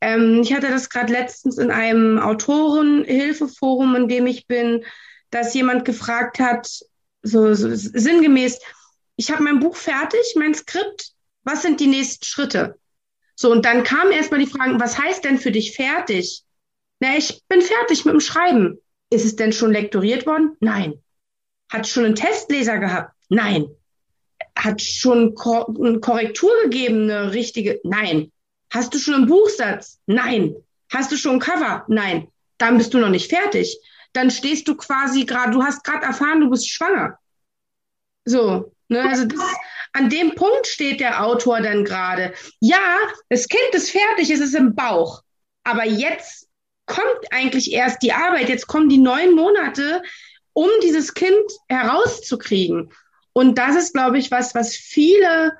[0.00, 4.84] Ähm, ich hatte das gerade letztens in einem Autorenhilfeforum, in dem ich bin,
[5.30, 6.68] dass jemand gefragt hat,
[7.22, 8.58] so, so sinngemäß,
[9.16, 11.12] ich habe mein Buch fertig, mein Skript,
[11.44, 12.78] was sind die nächsten Schritte?
[13.36, 16.42] So, und dann kam erstmal die Frage, was heißt denn für dich fertig?
[16.98, 18.78] Na, ich bin fertig mit dem Schreiben.
[19.10, 20.56] Ist es denn schon lektoriert worden?
[20.60, 21.02] Nein.
[21.70, 23.14] Hat schon einen Testleser gehabt?
[23.28, 23.70] Nein
[24.60, 27.80] hat schon eine Korrektur gegeben, eine richtige?
[27.84, 28.30] Nein.
[28.72, 29.98] Hast du schon einen Buchsatz?
[30.06, 30.54] Nein.
[30.92, 31.84] Hast du schon ein Cover?
[31.88, 32.28] Nein.
[32.58, 33.78] Dann bist du noch nicht fertig.
[34.12, 37.18] Dann stehst du quasi gerade, du hast gerade erfahren, du bist schwanger.
[38.24, 39.40] So, ne, also das,
[39.92, 42.34] an dem Punkt steht der Autor dann gerade.
[42.60, 42.98] Ja,
[43.28, 45.22] das Kind ist fertig, es ist im Bauch.
[45.64, 46.48] Aber jetzt
[46.86, 50.02] kommt eigentlich erst die Arbeit, jetzt kommen die neun Monate,
[50.52, 52.92] um dieses Kind herauszukriegen.
[53.32, 55.52] Und das ist, glaube ich, was, was viele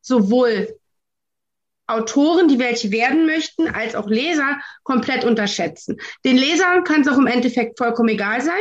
[0.00, 0.78] sowohl
[1.86, 5.98] Autoren, die welche werden möchten, als auch Leser komplett unterschätzen.
[6.24, 8.60] Den Lesern kann es auch im Endeffekt vollkommen egal sein.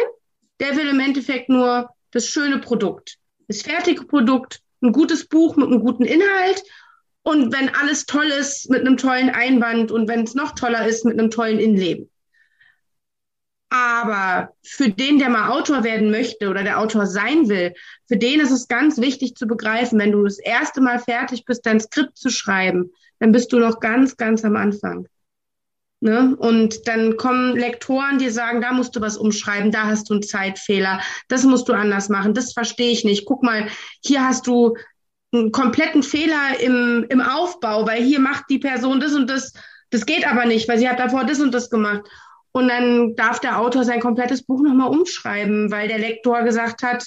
[0.59, 5.67] Der will im Endeffekt nur das schöne Produkt, das fertige Produkt, ein gutes Buch mit
[5.67, 6.63] einem guten Inhalt.
[7.23, 11.03] Und wenn alles toll ist, mit einem tollen Einband und wenn es noch toller ist,
[11.03, 12.09] mit einem tollen Innenleben.
[13.69, 17.73] Aber für den, der mal Autor werden möchte oder der Autor sein will,
[18.07, 21.65] für den ist es ganz wichtig zu begreifen, wenn du das erste Mal fertig bist,
[21.65, 25.07] dein Skript zu schreiben, dann bist du noch ganz, ganz am Anfang.
[25.99, 26.35] Ne?
[26.37, 30.23] Und dann kommen Lektoren, die sagen, da musst du was umschreiben, da hast du einen
[30.23, 33.25] Zeitfehler, das musst du anders machen, das verstehe ich nicht.
[33.25, 33.67] Guck mal,
[34.05, 34.77] hier hast du
[35.33, 39.53] einen kompletten Fehler im, im Aufbau, weil hier macht die Person das und das,
[39.89, 42.07] das geht aber nicht, weil sie hat davor das und das gemacht.
[42.57, 47.05] Und dann darf der Autor sein komplettes Buch nochmal umschreiben, weil der Lektor gesagt hat,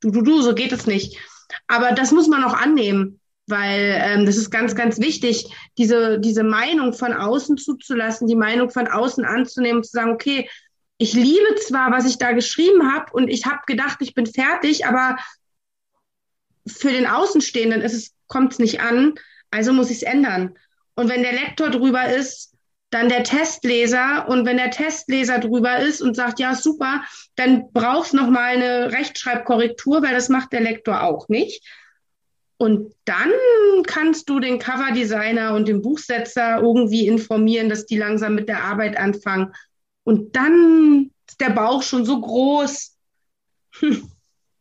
[0.00, 1.18] du, du, du, so geht es nicht.
[1.66, 6.44] Aber das muss man auch annehmen, weil ähm, das ist ganz, ganz wichtig, diese, diese
[6.44, 10.48] Meinung von außen zuzulassen, die Meinung von außen anzunehmen, zu sagen, okay,
[10.96, 14.86] ich liebe zwar, was ich da geschrieben habe und ich habe gedacht, ich bin fertig,
[14.86, 15.18] aber
[16.66, 17.86] für den Außenstehenden
[18.28, 19.12] kommt es nicht an,
[19.50, 20.56] also muss ich es ändern.
[20.94, 22.55] Und wenn der Lektor drüber ist,
[22.90, 27.02] dann der Testleser und wenn der Testleser drüber ist und sagt, ja, super,
[27.34, 31.62] dann brauchst noch mal eine Rechtschreibkorrektur, weil das macht der Lektor auch nicht.
[32.58, 33.30] Und dann
[33.86, 38.96] kannst du den Coverdesigner und den Buchsetzer irgendwie informieren, dass die langsam mit der Arbeit
[38.96, 39.52] anfangen.
[40.04, 42.96] Und dann ist der Bauch schon so groß.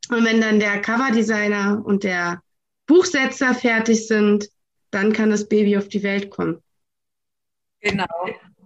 [0.10, 2.44] Und wenn dann der Coverdesigner und der
[2.86, 4.48] Buchsetzer fertig sind,
[4.92, 6.62] dann kann das Baby auf die Welt kommen.
[7.86, 8.06] Genau.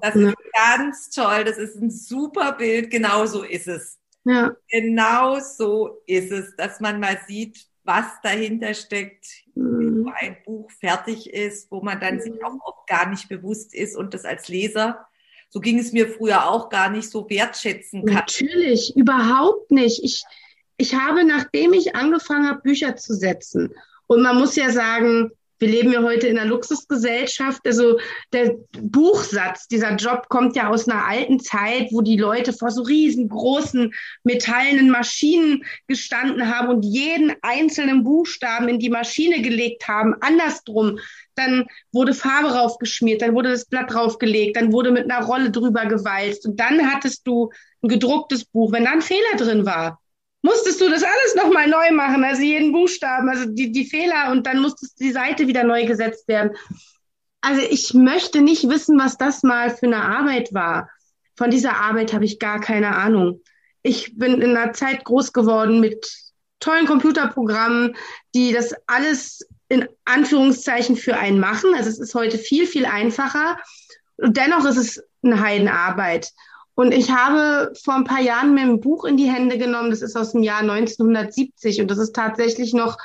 [0.02, 0.30] Das ja.
[0.30, 1.44] ist ganz toll.
[1.44, 2.90] Das ist ein super Bild.
[2.90, 4.00] Genau so ist es.
[4.24, 4.56] Ja.
[4.70, 10.06] Genau so ist es, dass man mal sieht, was dahinter steckt, mhm.
[10.06, 12.22] wo ein Buch fertig ist, wo man dann mhm.
[12.22, 15.06] sich auch oft gar nicht bewusst ist und das als Leser,
[15.50, 18.16] so ging es mir früher auch gar nicht so wertschätzen kann.
[18.16, 20.04] Natürlich, überhaupt nicht.
[20.04, 20.24] Ich,
[20.78, 23.74] ich habe, nachdem ich angefangen habe, Bücher zu setzen,
[24.06, 27.62] und man muss ja sagen, wir leben ja heute in einer Luxusgesellschaft.
[27.66, 28.00] Also
[28.34, 32.82] der Buchsatz, dieser Job kommt ja aus einer alten Zeit, wo die Leute vor so
[32.82, 33.94] riesengroßen
[34.24, 40.16] metallenen Maschinen gestanden haben und jeden einzelnen Buchstaben in die Maschine gelegt haben.
[40.22, 41.00] Andersrum.
[41.36, 45.86] Dann wurde Farbe raufgeschmiert, dann wurde das Blatt draufgelegt, dann wurde mit einer Rolle drüber
[45.86, 47.50] gewalzt und dann hattest du
[47.82, 48.74] ein gedrucktes Buch.
[48.74, 49.99] Wenn da ein Fehler drin war,
[50.42, 54.46] musstest du das alles nochmal neu machen, also jeden Buchstaben, also die, die Fehler und
[54.48, 56.52] dann musstest die Seite wieder neu gesetzt werden.
[57.42, 60.90] Also ich möchte nicht wissen, was das mal für eine Arbeit war.
[61.38, 63.42] Von dieser Arbeit habe ich gar keine Ahnung.
[63.82, 66.06] Ich bin in einer Zeit groß geworden mit
[66.60, 67.96] tollen Computerprogrammen,
[68.36, 71.74] die das alles in Anführungszeichen für einen machen.
[71.76, 73.58] Also es ist heute viel, viel einfacher.
[74.18, 76.32] Und dennoch ist es eine Heidenarbeit.
[76.80, 80.02] Und ich habe vor ein paar Jahren mir ein Buch in die Hände genommen, das
[80.02, 82.98] ist aus dem Jahr 1970 und das ist tatsächlich noch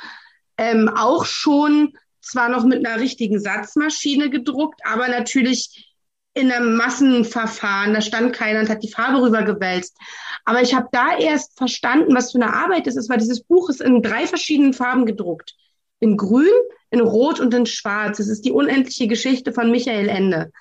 [0.57, 5.93] ähm, auch schon zwar noch mit einer richtigen Satzmaschine gedruckt, aber natürlich
[6.33, 7.93] in einem Massenverfahren.
[7.93, 9.97] Da stand keiner und hat die Farbe rübergewälzt.
[10.45, 13.69] Aber ich habe da erst verstanden, was für eine Arbeit das ist, weil dieses Buch
[13.69, 15.53] ist in drei verschiedenen Farben gedruckt.
[15.99, 16.47] In Grün,
[16.91, 18.19] in Rot und in Schwarz.
[18.19, 20.53] Es ist die unendliche Geschichte von Michael Ende.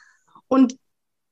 [0.48, 0.74] Und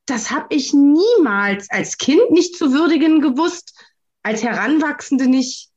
[0.05, 3.73] das habe ich niemals als Kind nicht zu würdigen gewusst,
[4.21, 5.69] als Heranwachsende nicht,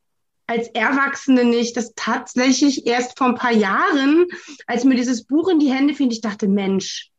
[0.47, 1.77] als Erwachsene nicht.
[1.77, 4.27] Das tatsächlich erst vor ein paar Jahren,
[4.67, 7.11] als mir dieses Buch in die Hände fiel, ich dachte, Mensch,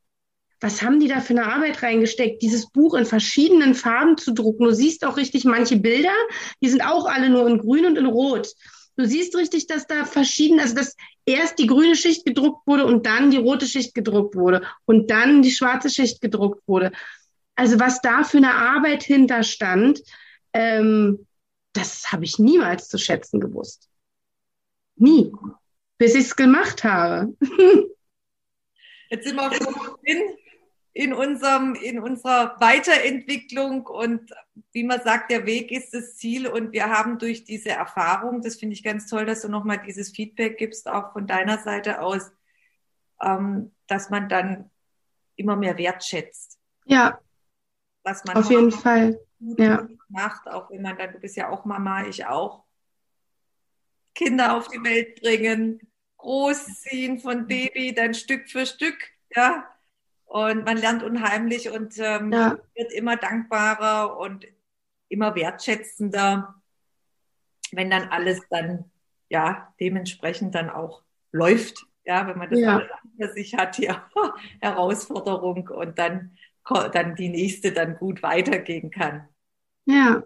[0.60, 4.66] was haben die da für eine Arbeit reingesteckt, dieses Buch in verschiedenen Farben zu drucken.
[4.66, 6.14] Du siehst auch richtig manche Bilder,
[6.62, 8.54] die sind auch alle nur in grün und in rot.
[8.96, 10.96] Du siehst richtig, dass da verschiedene, also dass
[11.28, 15.44] erst die grüne Schicht gedruckt wurde und dann die rote Schicht gedruckt wurde und dann
[15.44, 16.92] die schwarze Schicht gedruckt wurde.
[17.56, 20.02] Also was da für eine Arbeit hinterstand,
[20.54, 21.28] ähm,
[21.74, 23.90] das habe ich niemals zu schätzen gewusst.
[24.96, 25.32] Nie.
[25.98, 27.36] Bis ich es gemacht habe.
[29.10, 29.52] Jetzt sind wir
[30.04, 30.38] in,
[30.98, 34.34] in, unserem, in unserer Weiterentwicklung und
[34.72, 38.56] wie man sagt, der Weg ist das Ziel und wir haben durch diese Erfahrung, das
[38.56, 42.32] finde ich ganz toll, dass du nochmal dieses Feedback gibst, auch von deiner Seite aus,
[43.22, 44.72] ähm, dass man dann
[45.36, 46.58] immer mehr wertschätzt.
[46.86, 47.20] Ja.
[48.02, 49.88] Was man auf jeden Fall ja.
[50.10, 52.64] macht, auch wenn man dann, du bist ja auch Mama, ich auch,
[54.16, 55.80] Kinder auf die Welt bringen,
[56.18, 58.98] großziehen von Baby, dann Stück für Stück,
[59.36, 59.77] ja,
[60.28, 62.58] und man lernt unheimlich und ähm, ja.
[62.76, 64.46] wird immer dankbarer und
[65.10, 66.56] immer wertschätzender,
[67.72, 68.92] wenn dann alles dann
[69.30, 71.02] ja dementsprechend dann auch
[71.32, 71.86] läuft.
[72.06, 72.82] Ja, wenn man das ja.
[73.18, 74.10] alles sich hat, ja,
[74.62, 76.38] Herausforderung und dann,
[76.94, 79.28] dann die nächste dann gut weitergehen kann.
[79.86, 80.24] Ja.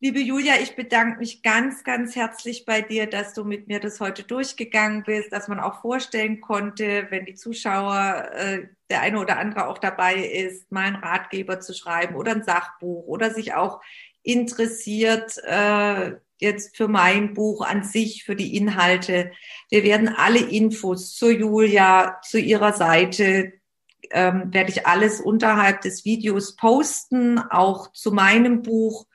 [0.00, 4.00] Liebe Julia, ich bedanke mich ganz, ganz herzlich bei dir, dass du mit mir das
[4.00, 9.38] heute durchgegangen bist, dass man auch vorstellen konnte, wenn die Zuschauer, äh, der eine oder
[9.38, 13.80] andere auch dabei ist, mal einen Ratgeber zu schreiben oder ein Sachbuch oder sich auch
[14.22, 19.30] interessiert äh, jetzt für mein Buch an sich, für die Inhalte.
[19.70, 23.52] Wir werden alle Infos zu Julia, zu ihrer Seite,
[24.10, 29.06] ähm, werde ich alles unterhalb des Videos posten, auch zu meinem Buch.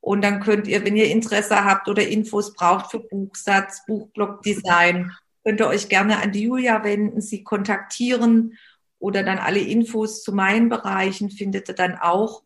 [0.00, 5.12] Und dann könnt ihr, wenn ihr Interesse habt oder Infos braucht für Buchsatz, Buchblockdesign,
[5.44, 8.58] könnt ihr euch gerne an die Julia wenden, sie kontaktieren
[9.04, 12.42] oder dann alle Infos zu meinen Bereichen findet ihr dann auch.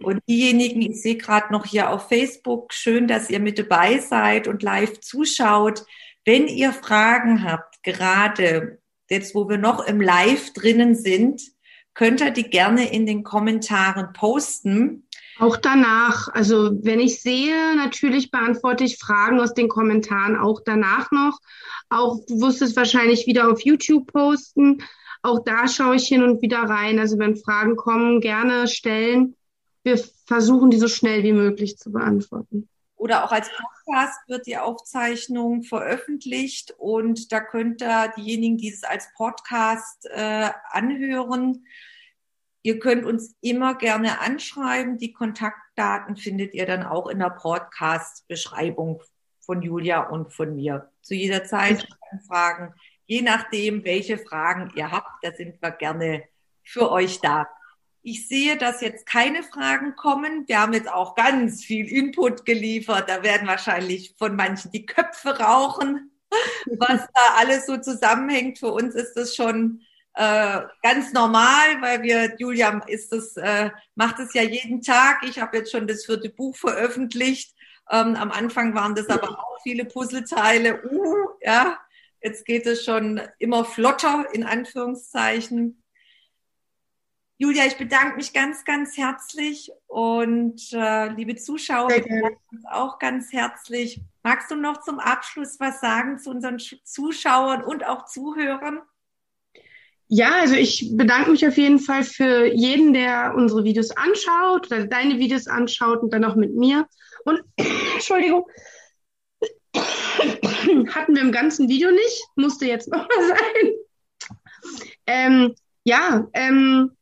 [0.00, 4.46] Und diejenigen, ich sehe gerade noch hier auf Facebook, schön, dass ihr mit dabei seid
[4.46, 5.84] und live zuschaut.
[6.24, 8.78] Wenn ihr Fragen habt, gerade
[9.10, 11.42] jetzt, wo wir noch im Live drinnen sind,
[11.92, 15.08] könnt ihr die gerne in den Kommentaren posten.
[15.40, 21.10] Auch danach, also wenn ich sehe, natürlich beantworte ich Fragen aus den Kommentaren auch danach
[21.10, 21.40] noch.
[21.88, 24.84] Auch du wirst es wahrscheinlich wieder auf YouTube posten.
[25.22, 26.98] Auch da schaue ich hin und wieder rein.
[26.98, 29.36] Also wenn Fragen kommen, gerne stellen.
[29.82, 32.68] Wir versuchen, die so schnell wie möglich zu beantworten.
[32.96, 38.84] Oder auch als Podcast wird die Aufzeichnung veröffentlicht und da könnt ihr diejenigen, die es
[38.84, 41.64] als Podcast äh, anhören,
[42.62, 44.98] Ihr könnt uns immer gerne anschreiben.
[44.98, 49.02] Die Kontaktdaten findet ihr dann auch in der Podcast-Beschreibung
[49.40, 50.90] von Julia und von mir.
[51.00, 51.88] Zu jeder Zeit
[52.28, 52.74] Fragen,
[53.10, 56.22] je nachdem, welche Fragen ihr habt, da sind wir gerne
[56.62, 57.48] für euch da.
[58.02, 60.46] Ich sehe, dass jetzt keine Fragen kommen.
[60.46, 63.08] Wir haben jetzt auch ganz viel Input geliefert.
[63.08, 66.12] Da werden wahrscheinlich von manchen die Köpfe rauchen,
[66.78, 68.60] was da alles so zusammenhängt.
[68.60, 69.82] Für uns ist das schon
[70.14, 75.24] äh, ganz normal, weil wir, Julia ist das, äh, macht es ja jeden Tag.
[75.24, 77.56] Ich habe jetzt schon das vierte Buch veröffentlicht.
[77.90, 80.80] Ähm, am Anfang waren das aber auch viele Puzzleteile.
[80.84, 81.76] Uh, ja,
[82.22, 85.82] jetzt geht es schon immer flotter, in Anführungszeichen.
[87.38, 91.88] Julia, ich bedanke mich ganz, ganz herzlich und äh, liebe Zuschauer,
[92.52, 94.02] uns auch ganz herzlich.
[94.22, 98.82] Magst du noch zum Abschluss was sagen zu unseren Zuschauern und auch Zuhörern?
[100.08, 104.86] Ja, also ich bedanke mich auf jeden Fall für jeden, der unsere Videos anschaut oder
[104.86, 106.86] deine Videos anschaut und dann auch mit mir.
[107.24, 107.40] Und
[107.94, 108.44] Entschuldigung,
[110.94, 113.72] hatten wir im ganzen Video nicht, musste jetzt nochmal sein.
[115.06, 115.54] Ähm,
[115.84, 116.92] ja, ähm,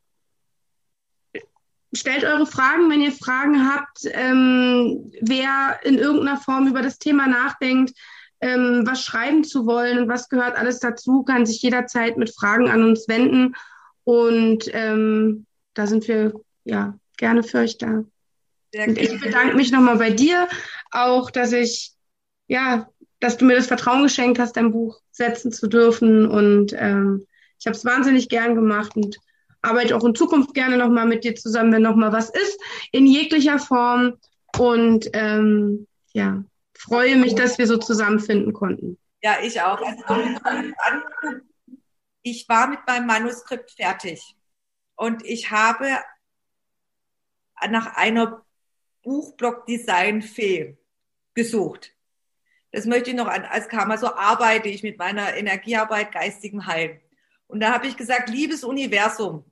[1.93, 7.27] stellt eure Fragen, wenn ihr Fragen habt, ähm, wer in irgendeiner Form über das Thema
[7.27, 7.93] nachdenkt
[8.41, 12.69] ähm, was schreiben zu wollen und was gehört alles dazu, kann sich jederzeit mit Fragen
[12.69, 13.55] an uns wenden.
[14.05, 16.33] Und ähm, da sind wir
[16.65, 18.05] ja gerne für euch da.
[18.75, 20.49] Und ich bedanke mich nochmal bei dir,
[20.91, 21.93] auch dass ich,
[22.49, 22.89] ja,
[23.21, 26.27] dass du mir das Vertrauen geschenkt hast, dein Buch setzen zu dürfen.
[26.29, 27.27] Und ähm,
[27.59, 29.19] ich habe es wahnsinnig gern gemacht und
[29.63, 32.61] arbeite auch in Zukunft gerne nochmal mit dir zusammen, wenn nochmal was ist,
[32.93, 34.19] in jeglicher Form.
[34.57, 36.43] Und ähm, ja,
[36.77, 38.99] freue mich, dass wir so zusammenfinden konnten.
[39.23, 39.81] Ja, ich auch.
[39.83, 40.23] Also,
[42.23, 44.23] ich war mit meinem Manuskript fertig
[44.97, 45.99] und ich habe
[47.69, 48.45] nach einer
[49.03, 50.77] Buchblock-Design-Fee
[51.35, 51.95] gesucht.
[52.73, 53.99] Das möchte ich noch an, als Kammer.
[53.99, 57.01] So arbeite ich mit meiner Energiearbeit, geistigem Heilen.
[57.47, 59.45] Und da habe ich gesagt, liebes Universum,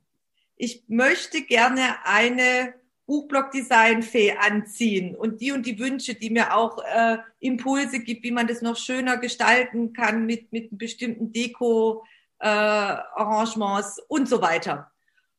[0.55, 2.75] ich möchte gerne eine
[3.07, 8.45] Buchblock-Design-Fee anziehen und die und die Wünsche, die mir auch äh, Impulse gibt, wie man
[8.47, 14.91] das noch schöner gestalten kann mit, mit bestimmten Deko-Arrangements äh, und so weiter.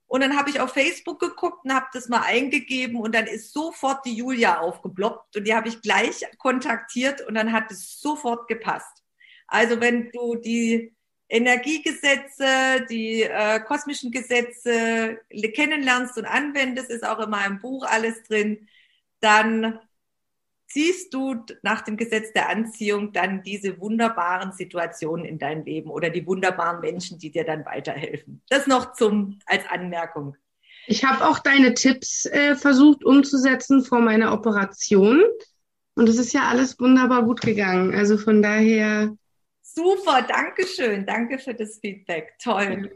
[0.09, 3.53] Und dann habe ich auf Facebook geguckt und habe das mal eingegeben und dann ist
[3.53, 8.49] sofort die Julia aufgebloppt und die habe ich gleich kontaktiert und dann hat es sofort
[8.49, 9.05] gepasst.
[9.47, 10.95] Also wenn du die
[11.29, 15.21] Energiegesetze, die äh, kosmischen Gesetze
[15.55, 18.67] kennenlernst und anwendest, ist auch in meinem Buch alles drin,
[19.21, 19.79] dann
[20.69, 26.11] ziehst du nach dem Gesetz der Anziehung dann diese wunderbaren Situationen in dein Leben oder
[26.11, 28.43] die wunderbaren Menschen, die dir dann weiterhelfen.
[28.49, 30.37] Das noch zum als Anmerkung.
[30.87, 35.23] Ich habe auch deine Tipps äh, versucht umzusetzen vor meiner Operation
[35.95, 37.95] und es ist ja alles wunderbar gut gegangen.
[37.95, 39.17] Also von daher
[39.79, 41.07] Super, danke schön.
[41.07, 42.35] Danke für das Feedback.
[42.43, 42.91] Toll.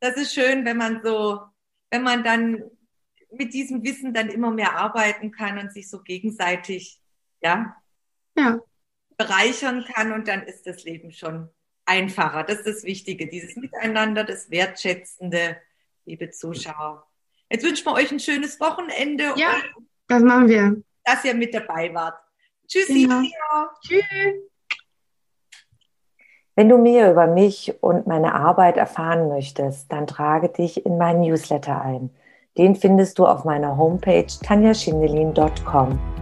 [0.00, 1.40] Das ist schön, wenn man so,
[1.90, 2.62] wenn man dann
[3.30, 7.01] mit diesem Wissen dann immer mehr arbeiten kann und sich so gegenseitig,
[7.42, 7.76] ja,
[8.36, 8.58] ja.
[9.16, 11.48] bereichern kann und dann ist das Leben schon
[11.84, 12.44] einfacher.
[12.44, 15.56] Das ist das Wichtige, dieses Miteinander, das Wertschätzende,
[16.04, 17.06] liebe Zuschauer.
[17.50, 19.34] Jetzt wünschen wir euch ein schönes Wochenende.
[19.36, 19.54] Ja,
[20.08, 20.82] das machen wir.
[21.04, 22.18] Dass ihr mit dabei wart.
[22.66, 23.02] Tschüssi.
[23.02, 23.24] Genau.
[23.82, 24.04] Tschüss.
[26.54, 31.20] Wenn du mehr über mich und meine Arbeit erfahren möchtest, dann trage dich in meinen
[31.22, 32.10] Newsletter ein.
[32.58, 36.21] Den findest du auf meiner Homepage tanjaschindelin.com.